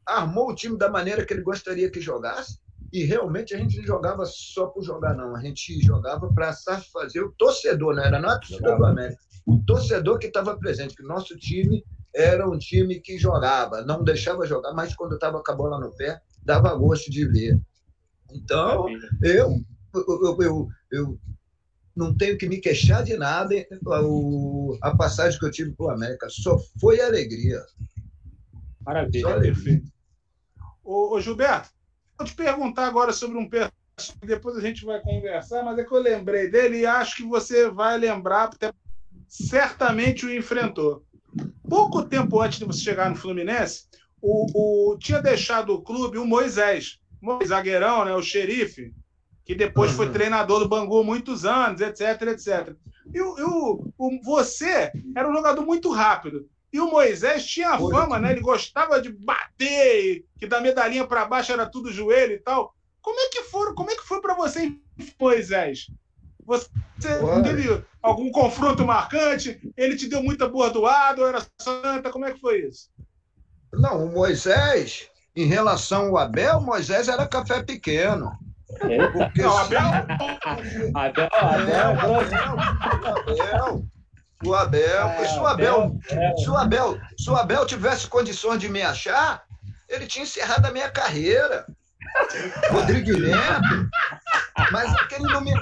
[0.06, 2.60] armou o time da maneira que ele gostaria que jogasse.
[2.92, 5.34] E realmente a gente não jogava só por jogar, não.
[5.34, 9.22] A gente jogava para satisfazer o torcedor, não era não a torcida do América.
[9.46, 14.04] O torcedor que estava presente, que o nosso time era um time que jogava, não
[14.04, 17.58] deixava jogar, mas quando estava com a bola no pé, dava gosto de ver.
[18.34, 18.86] Então,
[19.22, 19.62] eu,
[19.94, 21.20] eu, eu, eu
[21.96, 23.54] não tenho que me queixar de nada.
[24.04, 27.62] O, a passagem que eu tive para o América só foi alegria.
[28.86, 29.22] Maravilha.
[29.22, 29.82] Só alegria.
[30.84, 31.70] Ô, ô, Gilberto,
[32.18, 33.82] vou te perguntar agora sobre um personagem
[34.26, 37.70] depois a gente vai conversar, mas é que eu lembrei dele e acho que você
[37.70, 38.72] vai lembrar, porque
[39.28, 41.04] certamente o enfrentou.
[41.70, 43.86] Pouco tempo antes de você chegar no Fluminense,
[44.22, 47.00] o, o tinha deixado o clube o Moisés,
[47.46, 48.94] zagueirão, né, o xerife,
[49.46, 49.98] que depois uhum.
[49.98, 52.76] foi treinador do Bangu muitos anos, etc, etc.
[53.14, 56.48] E o, o, o, você era um jogador muito rápido.
[56.72, 58.32] E o Moisés tinha a fama, né?
[58.32, 62.74] Ele gostava de bater, que da medalhinha para baixo era tudo joelho e tal.
[63.02, 64.74] Como é que foi, como é que foi para você,
[65.20, 65.88] Moisés?
[66.46, 66.70] Você
[67.44, 69.60] teve algum confronto marcante?
[69.76, 72.10] Ele te deu muita bordoada ou era santa?
[72.10, 72.90] Como é que foi isso?
[73.74, 78.32] Não, o Moisés, em relação ao Abel, Moisés era café pequeno.
[79.14, 79.82] Porque não, Abel...
[80.96, 81.92] Abel, Abel,
[83.30, 83.86] Abel,
[84.44, 86.00] o Abel, é, se o Abel,
[86.38, 89.44] se o Abel, se o Abel tivesse condições de me achar,
[89.88, 91.66] ele tinha encerrado a minha carreira.
[92.72, 93.90] Rodrigo Neto.
[94.72, 95.54] Mas aquele não me,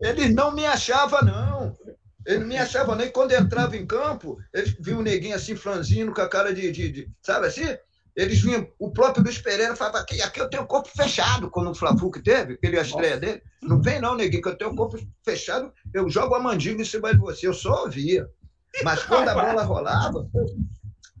[0.00, 1.76] ele não me achava, não.
[2.24, 6.12] Ele não me achava nem quando entrava em campo, ele via um neguinho assim, franzino,
[6.12, 7.76] com a cara de, de, de sabe assim?
[8.16, 11.70] Eles vinham, o próprio Luiz Pereira falava aqui, aqui eu tenho o corpo fechado, quando
[11.70, 13.42] o Flafu que teve, aquele estreia dele.
[13.62, 16.84] Não vem não, neguinho, que eu tenho o corpo fechado, eu jogo a mandíbula em
[16.86, 18.26] cima de você, eu só ouvia.
[18.82, 20.26] Mas quando a bola rolava,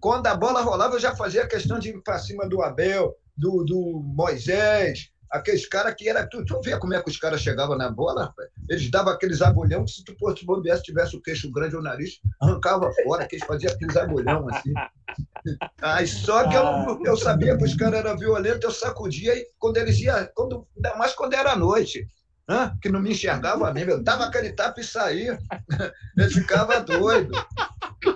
[0.00, 3.62] quando a bola rolava, eu já fazia questão de ir para cima do Abel, do,
[3.64, 6.26] do Moisés, aqueles caras que era.
[6.26, 8.48] Tu, tu vê como é que os caras chegavam na bola, rapaz?
[8.68, 11.80] Eles davam aqueles agulhão que se tu fosse bobear, se tivesse o queixo grande ou
[11.80, 14.72] o nariz, arrancava fora, que eles faziam aqueles agulhão assim.
[15.80, 19.76] Aí só que eu, eu sabia que os caras eram violentos, eu sacudia e quando
[19.76, 22.06] eles iam, quando, ainda mais quando era noite.
[22.48, 22.76] Hã?
[22.80, 25.36] que não me enxergava mesmo, eu dava aquele tapa e saía.
[26.16, 27.32] Eu ficava doido.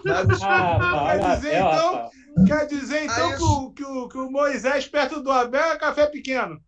[0.04, 2.10] Mas, ah, quer dizer, então,
[2.46, 6.06] quer dizer, então que, o, que, o, que o Moisés perto do Abel é café
[6.06, 6.60] pequeno.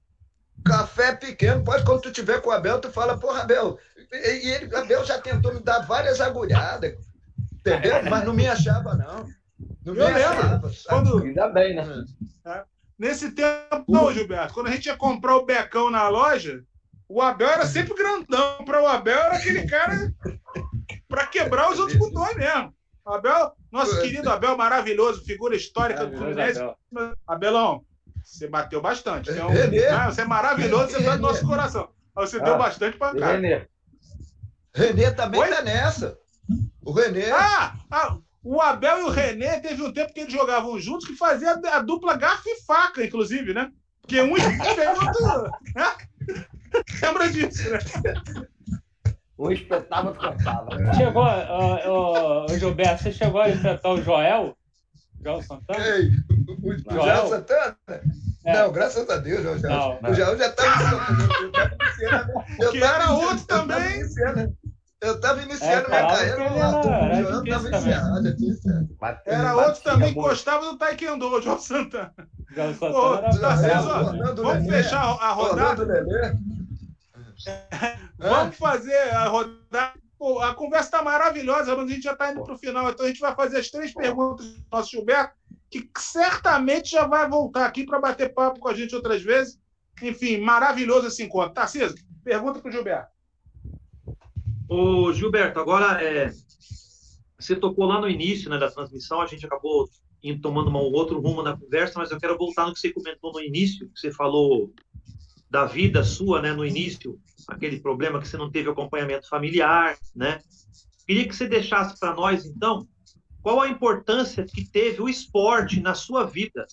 [0.65, 3.79] Café pequeno, pode quando tu tiver com o Abel, tu fala, porra, Abel.
[4.13, 6.95] E ele, Abel já tentou me dar várias agulhadas,
[7.53, 8.03] entendeu?
[8.09, 9.27] Mas não me achava, não.
[9.85, 10.71] não eu lembro.
[10.89, 11.23] quando...
[11.23, 12.05] Ainda bem, né?
[12.47, 12.65] É.
[12.99, 16.63] Nesse tempo, não, Gilberto, quando a gente ia comprar o becão na loja,
[17.09, 18.65] o Abel era sempre grandão.
[18.65, 20.15] Para o Abel era aquele cara
[21.09, 22.73] para quebrar os outros botões mesmo.
[23.05, 26.61] O Abel, nosso querido Abel, maravilhoso, figura histórica do Fluminense.
[27.27, 27.85] Abelão,
[28.23, 29.31] você bateu bastante.
[29.31, 29.67] Então, né,
[30.07, 31.89] você é maravilhoso, você tá no nosso coração.
[32.15, 33.33] Você ah, deu bastante pancada.
[33.33, 33.67] Renê.
[34.75, 35.49] Renê também Oi?
[35.49, 36.19] tá nessa.
[36.85, 37.31] O Renê.
[37.31, 41.15] Ah, ah, o Abel e o Renê teve um tempo que eles jogavam juntos que
[41.15, 43.71] fazia a dupla garfo e faca, inclusive, né?
[44.01, 45.53] Porque um espetava o outro.
[45.75, 46.47] Né?
[47.03, 47.79] Lembra disso, né?
[49.39, 50.95] Um espetava, outro cortava.
[50.95, 54.57] Chegou, uh, uh, Gilberto, você chegou a enfrentar o Joel?
[55.23, 55.87] Joel Santana?
[55.87, 57.17] Ei, o, o Joel?
[57.17, 57.77] Joel Santana?
[58.53, 58.63] É.
[58.63, 59.61] Não, graças a Deus, Joel.
[59.61, 62.33] Não, o Joel já estava iniciando.
[62.61, 64.03] Eu era outro também.
[65.01, 68.97] Eu estava iniciando minha carreira no Joel estava iniciando.
[69.27, 72.15] Era outro também que gostava do Taekwondo, o João Santana.
[72.55, 75.87] João Santana vamos fechar a rodada.
[78.19, 82.45] Vamos fazer a rodada Pô, a conversa está maravilhosa, mas a gente já está indo
[82.45, 82.89] para o final.
[82.89, 85.35] Então a gente vai fazer as três perguntas do nosso Gilberto,
[85.73, 89.59] que certamente já vai voltar aqui para bater papo com a gente outras vezes.
[90.03, 91.55] Enfim, maravilhoso esse encontro.
[91.55, 93.11] Tarcísio, pergunta para o Gilberto.
[94.69, 96.31] Ô, Gilberto, agora é,
[97.39, 99.89] você tocou lá no início né, da transmissão, a gente acabou
[100.23, 103.33] indo tomando um outro rumo na conversa, mas eu quero voltar no que você comentou
[103.33, 104.73] no início, que você falou
[105.51, 107.19] da vida sua, né, no início,
[107.49, 110.41] aquele problema que você não teve acompanhamento familiar, né?
[111.07, 112.87] Queria que você deixasse para nós, então,
[113.43, 116.67] qual a importância que teve o esporte na sua vida,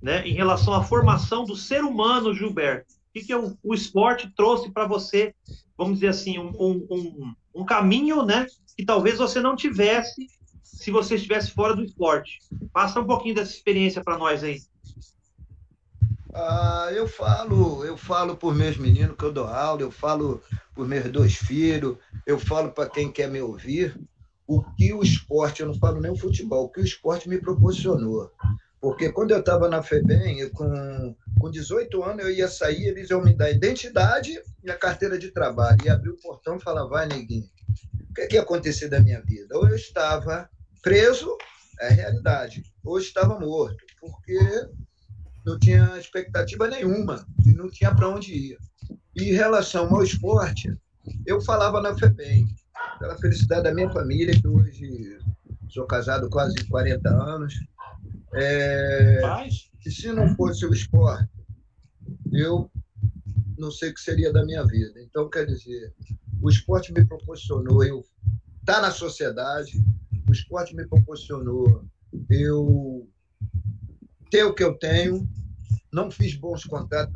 [0.00, 4.70] né, em relação à formação do ser humano, Gilberto, que, que o, o esporte trouxe
[4.70, 5.34] para você,
[5.76, 8.46] vamos dizer assim, um, um, um, caminho, né?
[8.76, 10.26] Que talvez você não tivesse
[10.62, 12.38] se você estivesse fora do esporte.
[12.72, 14.62] Passa um pouquinho dessa experiência para nós aí.
[16.34, 20.42] Ah, eu falo, eu falo por meus meninos que eu dou aula, eu falo
[20.74, 23.94] por meus dois filhos, eu falo para quem quer me ouvir
[24.56, 27.40] o que o esporte, eu não falo nem o futebol, o que o esporte me
[27.40, 28.30] proporcionou.
[28.80, 33.22] Porque quando eu estava na FEBEM, com, com 18 anos, eu ia sair, eles iam
[33.22, 35.78] me dar identidade e a carteira de trabalho.
[35.84, 37.48] E abrir o portão e falar, vai, neguinho,
[38.10, 39.56] o que, que ia acontecer da minha vida?
[39.56, 40.50] Ou eu estava
[40.82, 41.36] preso,
[41.80, 44.38] é realidade, ou estava morto, porque
[45.46, 48.58] não tinha expectativa nenhuma e não tinha para onde ir.
[49.14, 50.76] E em relação ao esporte,
[51.24, 52.46] eu falava na FEBEM,
[52.98, 55.18] pela felicidade da minha família, que hoje
[55.68, 57.54] sou casado quase 40 anos.
[58.34, 59.20] É,
[59.80, 61.28] que se não fosse o esporte,
[62.32, 62.70] eu
[63.58, 65.00] não sei o que seria da minha vida.
[65.02, 65.92] Então, quer dizer,
[66.40, 68.04] o esporte me proporcionou eu
[68.60, 69.82] estar na sociedade,
[70.28, 71.84] o esporte me proporcionou
[72.30, 73.08] eu
[74.30, 75.28] ter o que eu tenho,
[75.92, 77.12] não fiz bons contatos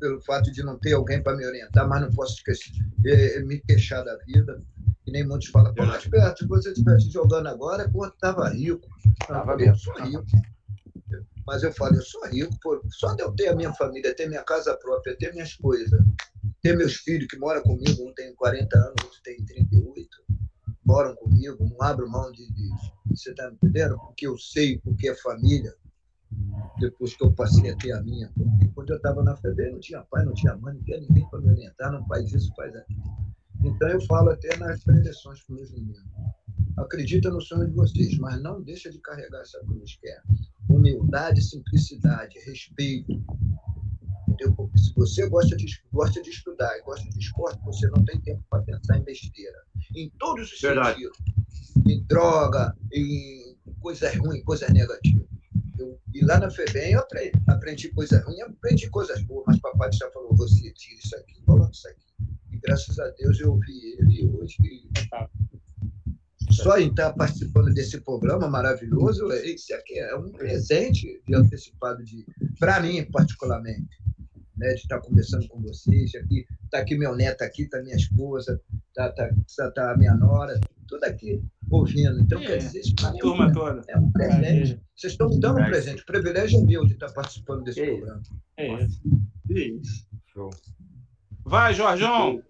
[0.00, 2.72] pelo, fato de não ter alguém para me orientar, mas não posso esquecer,
[3.06, 4.62] é, me queixar da vida.
[5.04, 8.86] Que nem muitos falam, pô, mas perto, se você estivesse jogando agora, pô, estava rico.
[9.26, 10.24] Tava eu sou rico.
[11.46, 14.28] Mas eu falo, eu sou rico, pô, só de eu ter a minha família, ter
[14.28, 16.00] minha casa própria, ter minhas coisas,
[16.62, 20.08] ter meus filhos que moram comigo, um tem 40 anos, outro tem 38,
[20.84, 22.68] moram comigo, não abro mão de, de
[23.06, 23.98] você está me entendendo?
[23.98, 25.74] Porque eu sei porque é família,
[26.78, 28.30] depois que eu passei a ter a minha.
[28.34, 31.28] Porque quando eu estava na FEBEM, não tinha pai, não tinha mãe, não tinha ninguém
[31.28, 33.02] para me orientar, não faz isso, faz aquilo.
[33.64, 36.04] Então eu falo até nas preleções para os meninos.
[36.78, 40.22] Acredita no sonho de vocês, mas não deixa de carregar essa cruz, que é
[40.70, 43.12] humildade, simplicidade, respeito.
[44.28, 44.70] Entendeu?
[44.76, 48.42] Se você gosta de, gosta de estudar e gosta de esporte, você não tem tempo
[48.48, 49.58] para pensar em besteira.
[49.94, 51.02] Em todos os Verdade.
[51.02, 51.18] sentidos.
[51.86, 55.29] Em droga, em coisas ruins, coisas negativas.
[55.80, 59.90] Eu, e lá na FEBEM eu aprendi, aprendi coisas ruins, aprendi coisas boas, mas papai
[59.92, 62.06] já falou, você tira isso aqui, coloca isso aqui.
[62.52, 64.56] E graças a Deus eu ouvi ele hoje.
[66.50, 72.26] Só em estar participando desse programa maravilhoso, isso aqui é um presente de antecipado de
[72.58, 73.88] para mim particularmente,
[74.56, 78.60] né, de estar conversando com vocês aqui, tá aqui meu neto aqui, tá minha esposa,
[78.94, 80.60] tá, tá, tá, tá a minha nora,
[80.90, 82.20] tudo aqui ouvindo.
[82.20, 83.82] Então, é, quer dizer, isso para mim turma é, toda.
[83.88, 84.80] é um presente.
[84.94, 86.02] Vocês estão me dando um presente.
[86.02, 88.22] O privilégio é meu de estar participando desse é programa.
[88.56, 89.00] É isso.
[89.50, 90.08] É isso.
[90.26, 90.50] Show.
[91.44, 92.42] Vai, Jorjão.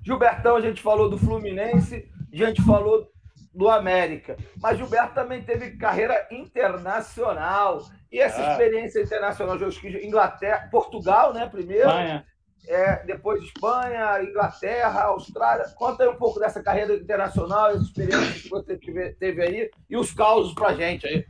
[0.00, 3.10] Gilbertão, a gente falou do Fluminense, a gente falou
[3.52, 4.36] do América.
[4.62, 7.84] Mas Gilberto também teve carreira internacional.
[8.10, 8.52] E essa ah.
[8.52, 9.58] experiência internacional,
[10.02, 12.24] Inglaterra, Portugal, né, primeiro, ah,
[12.68, 15.68] é, depois Espanha, Inglaterra, Austrália.
[15.70, 19.96] Conta aí um pouco dessa carreira internacional, as experiências que você teve, teve aí e
[19.96, 21.26] os causos pra gente aí.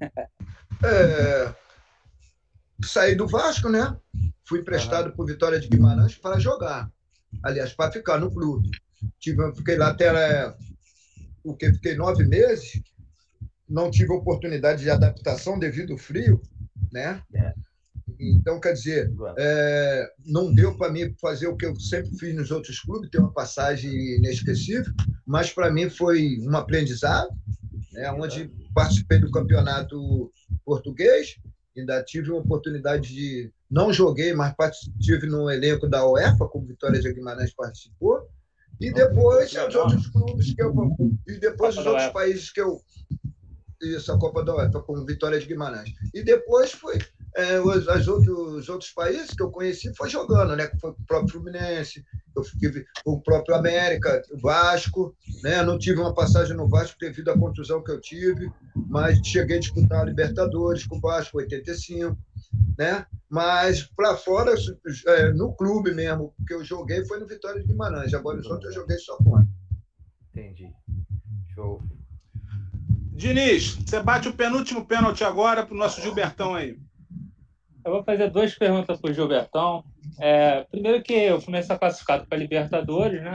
[0.86, 1.54] É,
[2.84, 3.96] saí do Vasco, né?
[4.46, 5.16] Fui emprestado uhum.
[5.16, 6.90] por Vitória de Guimarães para jogar.
[7.42, 8.68] Aliás, para ficar no clube.
[9.18, 10.54] Tive, fiquei lá até
[11.42, 12.82] o que fiquei nove meses.
[13.66, 16.42] Não tive oportunidade de adaptação devido ao frio,
[16.92, 17.22] né?
[17.34, 17.54] É.
[18.18, 22.50] Então, quer dizer, é, não deu para mim fazer o que eu sempre fiz nos
[22.50, 24.92] outros clubes, ter uma passagem inesquecível,
[25.26, 27.30] mas para mim foi um aprendizado,
[27.92, 30.30] né, onde participei do campeonato
[30.64, 31.36] português,
[31.76, 33.52] ainda tive uma oportunidade de.
[33.70, 34.54] Não joguei, mas
[35.00, 38.28] estive no elenco da UEFA, como Vitória de Guimarães participou,
[38.80, 40.74] e depois os outros clubes que eu.
[41.26, 42.80] E depois os outros países que eu.
[43.82, 45.92] Isso, a Copa da UEFA, como Vitória de Guimarães.
[46.14, 46.98] E depois fui
[47.36, 50.70] é, os, as outros, os outros países que eu conheci foi jogando, né?
[50.80, 52.04] Foi o próprio Fluminense,
[52.36, 55.62] eu tive o próprio América, o Vasco, né?
[55.62, 58.50] Não tive uma passagem no Vasco devido à contusão que eu tive,
[58.88, 62.16] mas cheguei a disputar a Libertadores com o Vasco, 85,
[62.78, 63.06] né?
[63.28, 64.54] Mas para fora,
[65.06, 68.14] é, no clube mesmo, que eu joguei foi no Vitória de Guimarães.
[68.14, 69.44] Agora os outros eu joguei só fora.
[70.30, 70.70] Entendi.
[71.54, 71.82] Show.
[73.12, 76.76] Diniz, você bate o penúltimo pênalti agora para o nosso Gilbertão aí.
[77.84, 79.84] Eu vou fazer duas perguntas para o Gilbertão.
[80.18, 83.34] É, primeiro que o Fluminense está classificado para a Libertadores, né?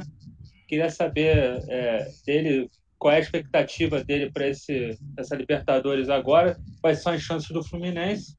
[0.68, 7.14] Queria saber é, dele qual é a expectativa dele para essa Libertadores agora, quais são
[7.14, 8.36] as chances do Fluminense.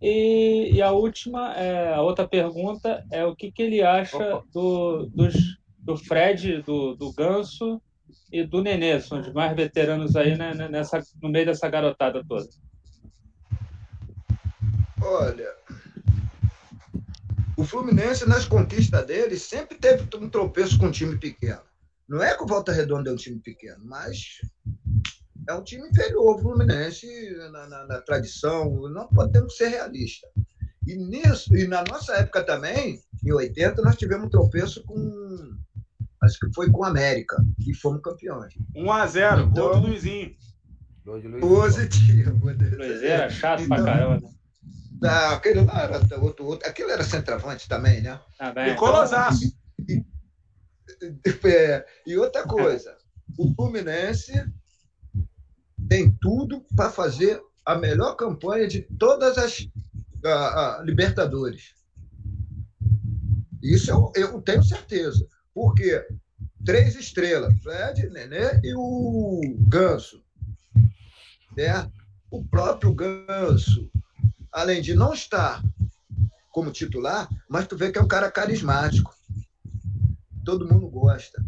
[0.00, 5.06] E, e a última, é, a outra pergunta é o que, que ele acha do,
[5.06, 5.34] dos,
[5.78, 7.82] do Fred, do, do Ganso
[8.30, 12.46] e do Nenê, são os mais veteranos aí né, nessa, no meio dessa garotada toda.
[15.00, 15.54] Olha,
[17.58, 21.60] O Fluminense, nas conquistas dele, sempre teve um tropeço com um time pequeno.
[22.08, 24.38] Não é que o Volta Redonda é um time pequeno, mas
[25.48, 27.06] é um time inferior ao Fluminense
[27.50, 28.88] na, na, na tradição.
[28.90, 30.30] Não podemos ser realistas.
[30.86, 34.96] E, nisso, e na nossa época também, em 80, nós tivemos um tropeço com.
[36.22, 37.36] Acho que foi com a América.
[37.66, 38.54] E fomos campeões.
[38.74, 40.32] 1x0, então, gol do Luizinho.
[41.40, 42.38] Positivo.
[42.44, 44.37] Luizinho era chato então, pra caramba.
[45.00, 46.68] Não, aquele lá era outro, outro.
[46.68, 48.20] Aquele era centroavante também, né?
[48.38, 49.56] Ah, bem, Nicolosaço.
[49.88, 50.04] E,
[51.44, 52.96] é, e outra coisa,
[53.38, 54.32] o Fluminense
[55.88, 59.68] tem tudo para fazer a melhor campanha de todas as
[60.24, 61.74] a, a Libertadores.
[63.62, 65.26] Isso eu, eu tenho certeza.
[65.54, 66.06] Porque
[66.64, 70.22] três estrelas, Fred, Nenê e o Ganso.
[71.56, 71.90] Né?
[72.30, 73.90] O próprio Ganso,
[74.52, 75.62] além de não estar
[76.50, 79.14] como titular, mas tu vê que é um cara carismático.
[80.44, 81.44] Todo mundo gosta.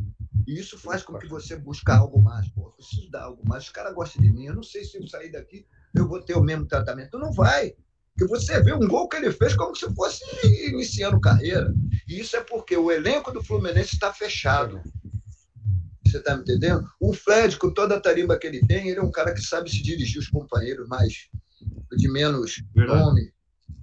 [0.46, 2.48] E isso faz com que você busque algo mais.
[2.48, 3.64] Pô, eu preciso dar algo mais.
[3.64, 4.46] Os caras gostam de mim.
[4.46, 7.18] Eu não sei se eu sair daqui eu vou ter o mesmo tratamento.
[7.18, 7.74] Não vai.
[8.14, 10.24] Porque você vê um gol que ele fez como se fosse
[10.68, 11.72] iniciando carreira.
[12.07, 14.80] E isso é porque o elenco do Fluminense está fechado.
[16.07, 16.88] Você está me entendendo?
[16.98, 19.70] O Fred, com toda a tarimba que ele tem, ele é um cara que sabe
[19.70, 21.28] se dirigir os companheiros mais
[21.97, 23.32] de menos nome.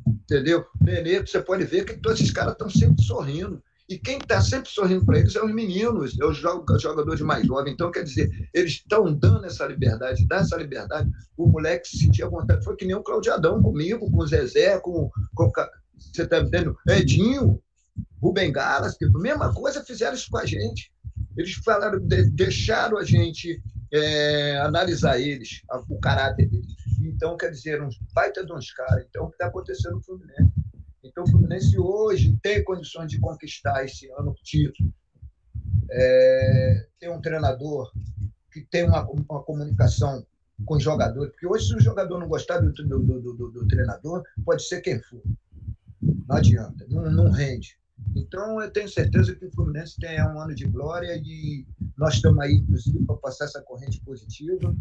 [0.08, 0.66] Entendeu?
[0.82, 3.62] Nenê, você pode ver que todos esses caras estão sempre sorrindo.
[3.90, 7.72] E quem está sempre sorrindo para eles é os meninos, é os jogadores mais jovens.
[7.72, 11.10] Então, quer dizer, eles estão dando essa liberdade, dá essa liberdade.
[11.38, 12.66] O moleque se sentia vontade.
[12.66, 15.52] Foi que nem o Claudiadão comigo, com o Zezé, com, com
[15.98, 16.78] você está entendendo?
[16.88, 17.62] Edinho,
[18.22, 20.92] Rubem Galas, a mesma coisa fizeram isso com a gente.
[21.36, 22.00] Eles falaram,
[22.32, 26.76] deixaram a gente é, analisar eles, o caráter deles.
[27.08, 29.06] Então, quer dizer, uns baita de uns caras.
[29.10, 30.52] Então, o que está acontecendo no Fluminense?
[31.04, 34.94] Então, o Fluminense hoje tem condições de conquistar esse ano o título.
[35.90, 37.92] É, tem um treinador
[38.52, 40.26] que tem uma, uma comunicação
[40.66, 44.24] com os jogadores, porque hoje, se o jogador não gostar do, do, do, do treinador,
[44.44, 45.22] pode ser quem for.
[46.02, 47.78] Não adianta, não, não rende.
[48.16, 52.40] Então, eu tenho certeza que o Fluminense tem um ano de glória e nós estamos
[52.40, 54.76] aí, inclusive, para passar essa corrente positiva.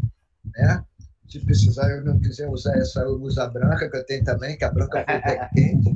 [0.55, 0.85] Né?
[1.29, 4.57] Se precisar, eu não quiser usar essa, eu uso a branca, que eu tenho também,
[4.57, 5.95] que a branca foi bem quente.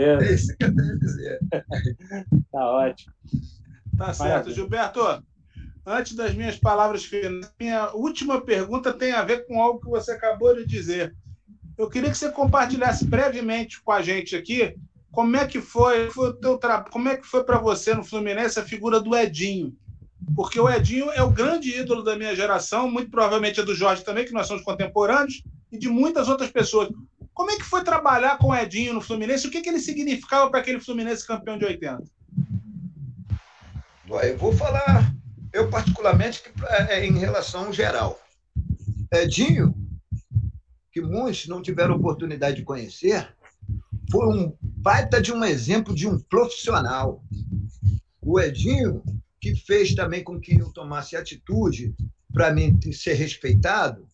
[0.00, 1.40] é isso que eu tenho a dizer.
[2.52, 3.12] Tá ótimo.
[3.96, 4.52] Tá certo.
[4.52, 5.00] Gilberto,
[5.84, 10.12] antes das minhas palavras finais, minha última pergunta tem a ver com algo que você
[10.12, 11.14] acabou de dizer.
[11.76, 14.76] Eu queria que você compartilhasse brevemente com a gente aqui
[15.10, 16.82] como é que foi, foi o teu tra...
[16.82, 19.76] como é que foi para você no Fluminense a figura do Edinho?
[20.34, 24.04] Porque o Edinho é o grande ídolo da minha geração, muito provavelmente é do Jorge
[24.04, 26.90] também, que nós somos contemporâneos, e de muitas outras pessoas.
[27.32, 29.46] Como é que foi trabalhar com o Edinho no Fluminense?
[29.46, 32.02] O que, que ele significava para aquele Fluminense campeão de 80?
[34.22, 35.12] Eu vou falar,
[35.52, 36.42] eu particularmente,
[36.88, 38.18] é, em relação geral.
[39.12, 39.74] Edinho,
[40.90, 43.28] que muitos não tiveram oportunidade de conhecer,
[44.10, 47.22] foi um baita de um exemplo de um profissional.
[48.20, 49.02] O Edinho
[49.40, 51.94] que fez também com que eu tomasse atitude
[52.32, 54.06] para mim ser respeitado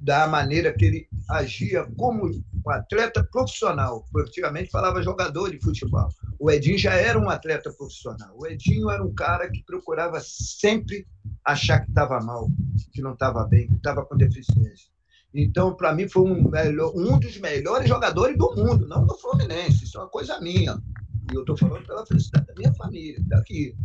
[0.00, 4.06] da maneira que ele agia como um atleta profissional.
[4.16, 6.08] Antigamente falava jogador de futebol.
[6.38, 8.34] O Edinho já era um atleta profissional.
[8.34, 11.06] O Edinho era um cara que procurava sempre
[11.44, 12.48] achar que estava mal,
[12.92, 14.88] que não estava bem, que estava com deficiência.
[15.34, 19.84] Então, para mim, foi um, melhor, um dos melhores jogadores do mundo, não do Fluminense.
[19.84, 20.82] Isso é uma coisa minha.
[21.30, 23.76] E eu estou falando pela felicidade da minha família, daqui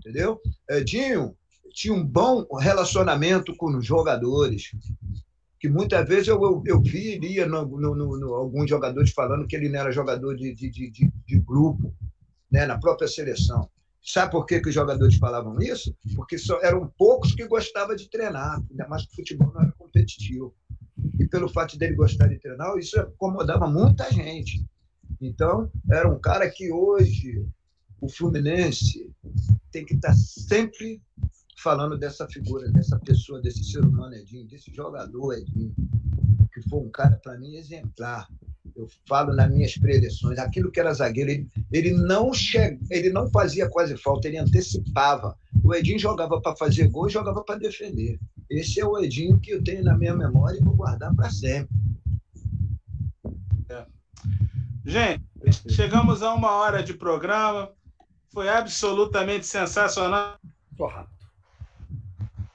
[0.00, 0.40] entendeu?
[0.68, 1.36] Edinho
[1.72, 4.72] tinha um bom relacionamento com os jogadores,
[5.58, 9.54] que muitas vezes eu, eu, eu vi lia no, no, no, alguns jogadores falando que
[9.54, 11.94] ele não era jogador de, de, de, de grupo,
[12.50, 13.70] né, na própria seleção.
[14.02, 15.94] Sabe por que, que os jogadores falavam isso?
[16.16, 19.72] Porque só eram poucos que gostavam de treinar, ainda mais que o futebol não era
[19.72, 20.54] competitivo.
[21.18, 24.64] E pelo fato dele gostar de treinar, isso acomodava muita gente.
[25.20, 27.46] Então, era um cara que hoje
[28.00, 29.10] o Fluminense
[29.70, 31.00] tem que estar sempre
[31.62, 35.74] falando dessa figura, dessa pessoa, desse ser humano Edinho, desse jogador Edinho,
[36.52, 38.26] que foi um cara, para mim, exemplar.
[38.74, 42.78] Eu falo nas minhas preleções, aquilo que era zagueiro, ele, ele, não che...
[42.90, 45.36] ele não fazia quase falta, ele antecipava.
[45.62, 48.18] O Edinho jogava para fazer gol e jogava para defender.
[48.48, 51.76] Esse é o Edinho que eu tenho na minha memória e vou guardar para sempre.
[53.68, 53.86] É.
[54.84, 55.22] Gente,
[55.68, 57.70] chegamos a uma hora de programa.
[58.32, 60.36] Foi absolutamente sensacional.
[60.78, 61.20] Rápido.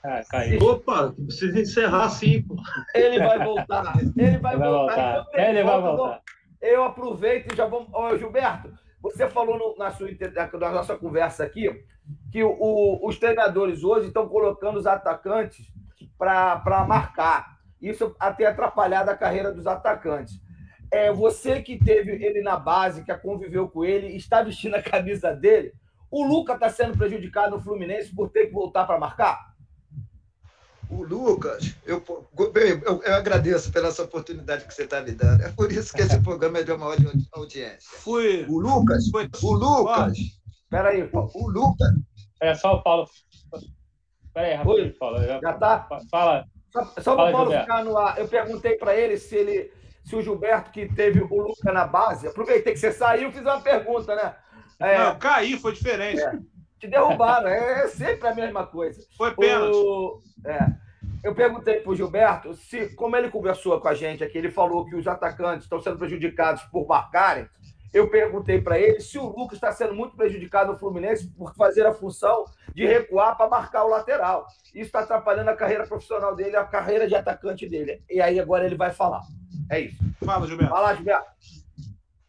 [0.03, 0.59] Ah, caiu.
[0.61, 2.55] Opa, precisa encerrar sim, pô.
[2.93, 3.97] Ele vai voltar.
[3.97, 5.15] Ele vai, ele vai voltar.
[5.15, 5.39] voltar.
[5.39, 6.21] Ele vai voltar.
[6.61, 7.87] eu aproveito e já vou.
[7.91, 8.71] Ô, Gilberto,
[9.01, 10.07] você falou no, na, sua,
[10.59, 11.83] na nossa conversa aqui
[12.31, 15.65] que o, o, os treinadores hoje estão colocando os atacantes
[16.17, 17.55] para marcar.
[17.81, 20.39] Isso até atrapalhado a carreira dos atacantes.
[20.95, 25.33] É, você que teve ele na base, que conviveu com ele, está vestindo a camisa
[25.33, 25.73] dele.
[26.09, 29.53] O Luca está sendo prejudicado no Fluminense por ter que voltar para marcar?
[30.89, 32.01] O Lucas, eu,
[32.37, 35.41] eu, eu, agradeço pela essa oportunidade que você está me dando.
[35.41, 36.95] É por isso que esse programa é de maior
[37.33, 37.79] audiência.
[37.81, 38.45] Fui.
[38.47, 39.29] O Lucas, Foi.
[39.43, 40.17] o Lucas.
[40.63, 41.29] Espera aí, Paulo.
[41.35, 41.89] O Lucas.
[42.39, 43.09] É só o Paulo.
[44.27, 45.21] Espera aí, rapidinho, Paulo.
[45.21, 45.89] Já, já tá?
[46.09, 46.45] Fala.
[46.71, 47.65] Só, só para o Paulo Gilberto.
[47.65, 48.17] ficar no ar.
[48.17, 49.71] Eu perguntei para ele se ele
[50.05, 53.59] se o Gilberto, que teve o Luca na base, aproveitei que você saiu, fiz uma
[53.59, 54.35] pergunta, né?
[54.79, 56.21] É, não, caí, foi diferente.
[56.21, 56.37] É,
[56.79, 59.01] te derrubaram, é, é, sempre a mesma coisa.
[59.17, 59.75] Foi pênalti.
[59.75, 60.67] O, é,
[61.23, 64.85] eu perguntei para o Gilberto se, como ele conversou com a gente aqui, ele falou
[64.85, 67.49] que os atacantes estão sendo prejudicados por marcarem.
[67.91, 71.85] Eu perguntei para ele se o Lucas está sendo muito prejudicado no Fluminense por fazer
[71.87, 72.45] a função
[72.75, 74.45] de recuar para marcar o lateral.
[74.67, 78.03] Isso está atrapalhando a carreira profissional dele, a carreira de atacante dele.
[78.09, 79.21] E aí agora ele vai falar.
[79.69, 79.97] É isso.
[80.23, 80.73] Fala, Gilberto.
[80.73, 81.25] Fala, Gilberto.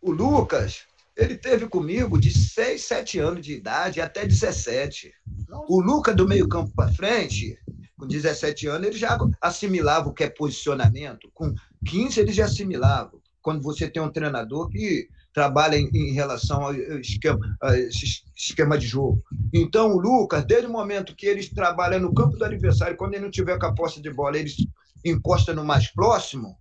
[0.01, 0.85] O Lucas,
[1.17, 5.13] ele teve comigo de 6, 7 anos de idade até 17.
[5.69, 7.59] O Lucas, do meio-campo para frente,
[7.99, 11.31] com 17 anos, ele já assimilava o que é posicionamento.
[11.33, 11.55] Com
[11.87, 13.13] 15, ele já assimilava.
[13.41, 17.39] Quando você tem um treinador que trabalha em, em relação ao esquema,
[18.35, 19.23] esquema de jogo.
[19.53, 23.25] Então, o Lucas, desde o momento que ele trabalha no campo do adversário, quando ele
[23.25, 24.51] não tiver com a posse de bola, ele
[25.05, 26.57] encosta no mais próximo,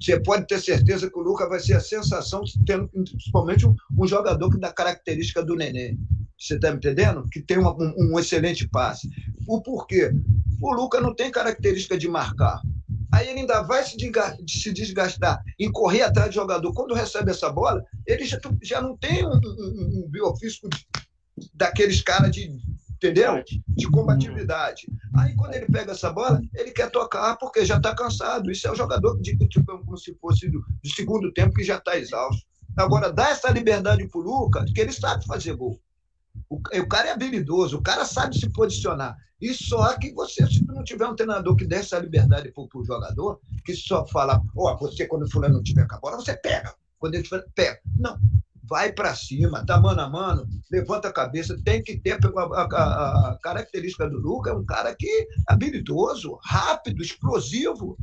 [0.00, 2.42] você pode ter certeza que o Lucas vai ser a sensação,
[2.90, 5.94] principalmente um, um jogador que dá característica do Nenê.
[6.38, 7.28] Você está me entendendo?
[7.30, 9.10] Que tem uma, um, um, excelente passe.
[9.46, 10.10] O porquê?
[10.60, 12.62] O Lucas não tem característica de marcar.
[13.12, 16.72] Aí ele ainda vai se desgastar em correr atrás do jogador.
[16.72, 20.68] Quando recebe essa bola, ele já, já não tem um, um, um biofísico
[21.52, 22.50] daqueles caras de
[23.02, 23.42] entendeu?
[23.66, 24.86] De combatividade.
[25.16, 28.50] Aí, quando ele pega essa bola, ele quer tocar porque já está cansado.
[28.50, 31.78] Isso é o jogador de tipo, como se fosse do, do segundo tempo que já
[31.78, 32.46] está exausto.
[32.76, 35.80] Agora, dá essa liberdade para o Lucas, que ele sabe fazer gol.
[36.48, 39.16] O, o, cara é habilidoso, o cara sabe se posicionar.
[39.40, 42.84] E só que você, se não tiver um treinador que dê essa liberdade para o
[42.84, 46.16] jogador, que só fala, ó, oh, você quando o fulano não tiver com a bola,
[46.16, 46.74] você pega.
[46.98, 47.80] Quando ele tiver, pega.
[47.96, 48.18] Não
[48.70, 53.30] vai para cima, tá mano a mano, levanta a cabeça, tem que ter a, a,
[53.30, 57.98] a característica do Lucas, é um cara que é habilidoso, rápido, explosivo.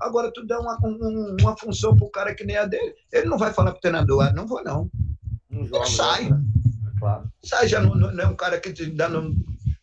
[0.00, 3.26] Agora, tu dá uma, um, uma função para o cara que nem a dele, ele
[3.26, 4.90] não vai falar para o treinador, ah, não vou não.
[5.48, 6.30] não joga, ele sai.
[6.30, 6.42] Né?
[6.98, 7.32] Claro.
[7.44, 9.32] Sai, já não, não, é um cara que dá no,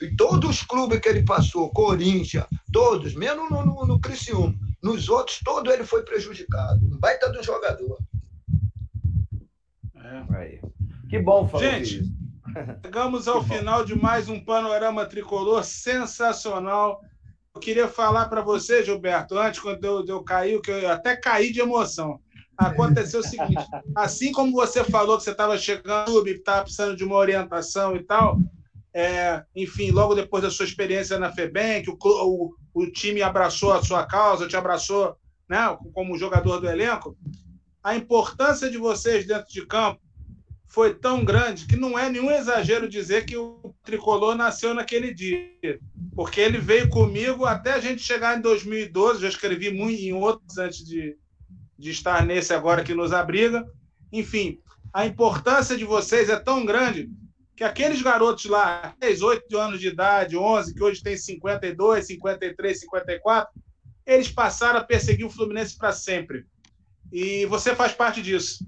[0.01, 4.53] em todos os clubes que ele passou, Corinthians, todos, menos no, no, no Criciúma.
[4.83, 6.85] Nos outros, todo ele foi prejudicado.
[6.85, 7.97] Um baita do jogador.
[10.05, 10.37] É.
[10.37, 10.61] Aí.
[11.09, 12.03] Que bom falar Gente,
[12.83, 17.01] chegamos ao final de mais um panorama tricolor sensacional.
[17.55, 21.51] Eu queria falar para você, Gilberto, antes, quando eu, eu caí, que eu até caí
[21.51, 22.19] de emoção.
[22.55, 27.15] Aconteceu o seguinte: assim como você falou que você estava chegando, estava precisando de uma
[27.15, 28.37] orientação e tal,
[28.93, 33.73] é, enfim, logo depois da sua experiência na FEBEM, que o, o, o time abraçou
[33.73, 35.17] a sua causa, te abraçou
[35.49, 37.17] né, como jogador do elenco,
[37.85, 40.01] a importância de vocês dentro de campo
[40.67, 45.79] foi tão grande que não é nenhum exagero dizer que o tricolor nasceu naquele dia,
[46.15, 49.21] porque ele veio comigo até a gente chegar em 2012.
[49.21, 51.15] Já escrevi muito em outros antes de,
[51.77, 53.63] de estar nesse agora que nos abriga.
[54.11, 54.59] Enfim,
[54.91, 57.07] a importância de vocês é tão grande
[57.55, 62.79] que aqueles garotos lá, 10, 8 anos de idade, 11, que hoje tem 52, 53,
[62.79, 63.53] 54,
[64.07, 66.47] eles passaram a perseguir o Fluminense para sempre.
[67.15, 68.67] E você faz parte disso.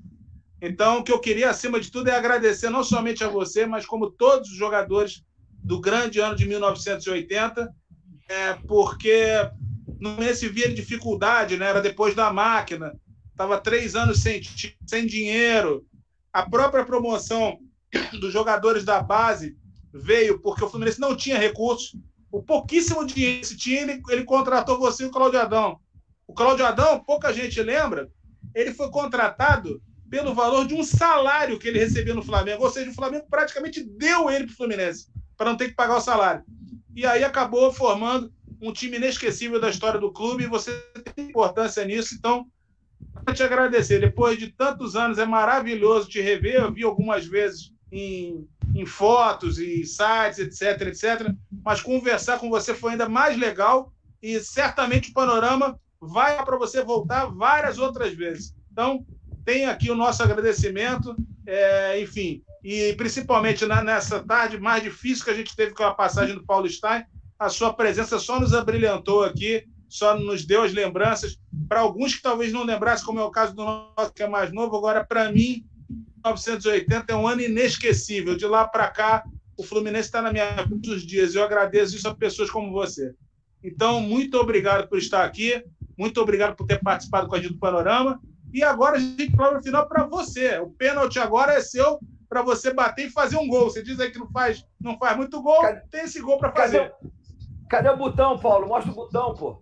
[0.62, 3.86] Então, o que eu queria, acima de tudo, é agradecer não somente a você, mas
[3.86, 5.22] como todos os jogadores
[5.62, 7.76] do grande ano de 1980,
[8.30, 9.52] é, porque
[10.18, 11.68] nesse via dificuldade, né?
[11.68, 12.98] era depois da máquina,
[13.32, 14.42] estava três anos sem,
[14.88, 15.86] sem dinheiro.
[16.32, 17.60] A própria promoção
[18.18, 19.58] dos jogadores da base
[19.94, 22.00] veio porque o Fluminense não tinha recursos.
[22.32, 25.82] O pouquíssimo dinheiro que tinha, ele, ele contratou você e o Claudio Adão.
[26.26, 28.10] O Claudio Adão, pouca gente lembra,
[28.54, 32.64] ele foi contratado pelo valor de um salário que ele recebia no Flamengo.
[32.64, 35.98] Ou seja, o Flamengo praticamente deu ele para o Fluminense, para não ter que pagar
[35.98, 36.44] o salário.
[36.96, 38.32] E aí acabou formando
[38.62, 40.72] um time inesquecível da história do clube e você
[41.16, 42.16] tem importância nisso.
[42.16, 42.46] Então,
[43.26, 44.00] quero te agradecer.
[44.00, 46.56] Depois de tantos anos, é maravilhoso te rever.
[46.56, 51.34] Eu vi algumas vezes em, em fotos e sites, etc, etc.
[51.64, 56.84] Mas conversar com você foi ainda mais legal e certamente o panorama vai para você
[56.84, 58.56] voltar várias outras vezes.
[58.72, 59.06] Então,
[59.44, 65.32] tem aqui o nosso agradecimento, é, enfim, e principalmente na, nessa tarde mais difícil que
[65.32, 67.06] a gente teve com a passagem do Paulo Stein,
[67.40, 71.40] a sua presença só nos abrilhantou aqui, só nos deu as lembranças.
[71.70, 74.52] Para alguns que talvez não lembrassem, como é o caso do nosso que é mais
[74.52, 75.66] novo, agora para mim,
[76.26, 78.36] 1980 é um ano inesquecível.
[78.36, 79.24] De lá para cá,
[79.56, 81.36] o Fluminense está na minha vida todos os dias.
[81.36, 83.14] Eu agradeço isso a pessoas como você.
[83.64, 85.64] Então, muito obrigado por estar aqui,
[85.98, 88.22] muito obrigado por ter participado com a gente do Panorama.
[88.54, 90.58] E agora a gente prova o final para você.
[90.60, 93.66] O pênalti agora é seu para você bater e fazer um gol.
[93.66, 96.52] Você diz aí que não faz, não faz muito gol, cadê, tem esse gol para
[96.52, 96.92] fazer.
[96.92, 97.10] Cadê,
[97.70, 98.68] cadê, o botão, Paulo?
[98.68, 99.62] Mostra o botão, pô.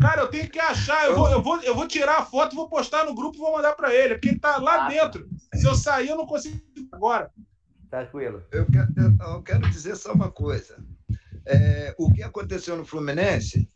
[0.00, 1.06] Cara, eu tenho que achar.
[1.06, 3.52] Eu vou, eu vou, eu vou tirar a foto, vou postar no grupo e vou
[3.52, 5.28] mandar para ele, porque ele está lá ah, dentro.
[5.54, 6.60] Se eu sair, eu não consigo
[6.92, 7.30] agora.
[7.90, 8.42] Tranquilo.
[8.50, 10.76] Eu quero, eu quero dizer só uma coisa.
[11.44, 13.68] É, o que aconteceu no Fluminense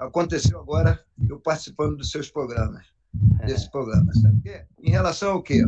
[0.00, 0.98] aconteceu agora
[1.28, 2.86] eu participando dos seus programas,
[3.40, 3.46] é.
[3.46, 4.12] desse programa.
[4.14, 4.66] Sabe?
[4.82, 5.62] Em relação ao quê?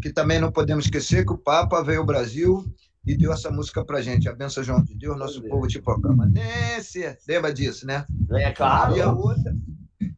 [0.00, 2.64] Que também não podemos esquecer que o Papa veio ao Brasil
[3.04, 5.50] e deu essa música pra gente, a benção João de Deus, nosso Deus.
[5.50, 6.26] povo te proclama.
[6.26, 8.04] Nesse, lembra disso, né?
[8.32, 8.96] É claro.
[8.96, 9.56] E a outra,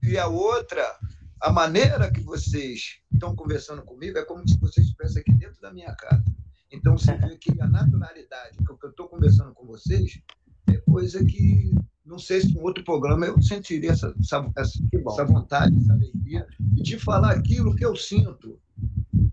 [0.03, 0.97] e a outra,
[1.41, 5.73] a maneira que vocês estão conversando comigo é como se vocês estivessem aqui dentro da
[5.73, 6.25] minha casa.
[6.71, 10.21] Então você vê que a naturalidade que eu estou conversando com vocês
[10.69, 11.73] é coisa que
[12.09, 16.99] não sei se em outro programa eu sentiria essa, essa, essa vontade, essa alegria de
[16.99, 18.59] falar aquilo que eu sinto.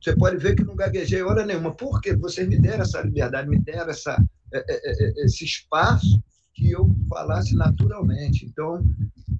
[0.01, 3.57] Você pode ver que não gaguejei hora nenhuma, porque vocês me deram essa liberdade, me
[3.57, 4.23] deram essa,
[4.53, 6.21] é, é, é, esse espaço
[6.53, 8.45] que eu falasse naturalmente.
[8.45, 8.85] Então,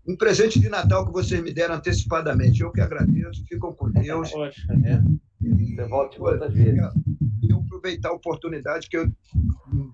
[0.07, 2.61] um presente de Natal que vocês me deram antecipadamente.
[2.61, 4.31] Eu que agradeço, ficam com Deus.
[4.33, 5.03] Poxa, né?
[5.41, 6.79] E, Você volte quantas vezes.
[7.47, 9.11] Eu aproveitar a oportunidade que eu,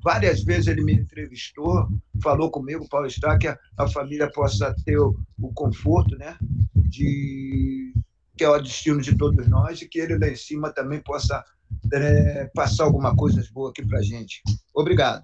[0.04, 1.90] várias vezes ele me entrevistou,
[2.22, 6.38] falou comigo, Paulo está que a, a família possa ter o, o, conforto, né,
[6.76, 7.94] de
[8.38, 11.44] que é o destino de todos nós e que ele lá em cima também possa
[11.94, 14.42] é, passar alguma coisa boa aqui para gente.
[14.74, 15.24] Obrigado.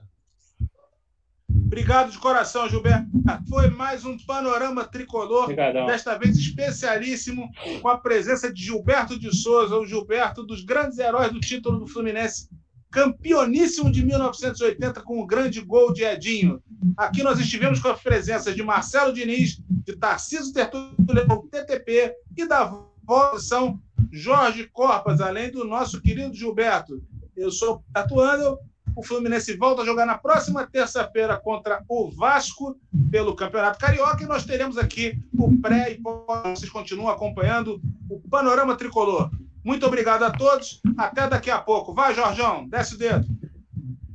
[1.50, 3.08] Obrigado de coração, Gilberto.
[3.50, 5.86] Foi mais um panorama tricolor, Obrigadão.
[5.86, 7.50] desta vez especialíssimo,
[7.82, 11.88] com a presença de Gilberto de Souza, o Gilberto dos grandes heróis do título do
[11.88, 12.50] Fluminense,
[12.98, 16.60] campeoníssimo de 1980 com o grande gol de Edinho.
[16.98, 22.64] Aqui nós estivemos com a presença de Marcelo Diniz, de Tarcísio Tertulliano, TTP e da
[23.06, 23.80] votação
[24.12, 27.00] Jorge Corpas, além do nosso querido Gilberto.
[27.36, 28.58] Eu sou o Beto Andel,
[28.96, 32.80] o Fluminense volta a jogar na próxima terça-feira contra o Vasco
[33.12, 36.58] pelo Campeonato Carioca e nós teremos aqui o pré e pós.
[36.58, 37.80] Vocês continuam acompanhando
[38.10, 39.30] o Panorama Tricolor.
[39.68, 40.80] Muito obrigado a todos.
[40.98, 41.94] Até daqui a pouco.
[41.94, 43.28] Vai, Jorjão, desce o dedo.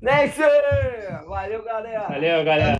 [0.00, 0.40] Nesse!
[1.28, 2.08] Valeu, galera.
[2.08, 2.78] Valeu, galera.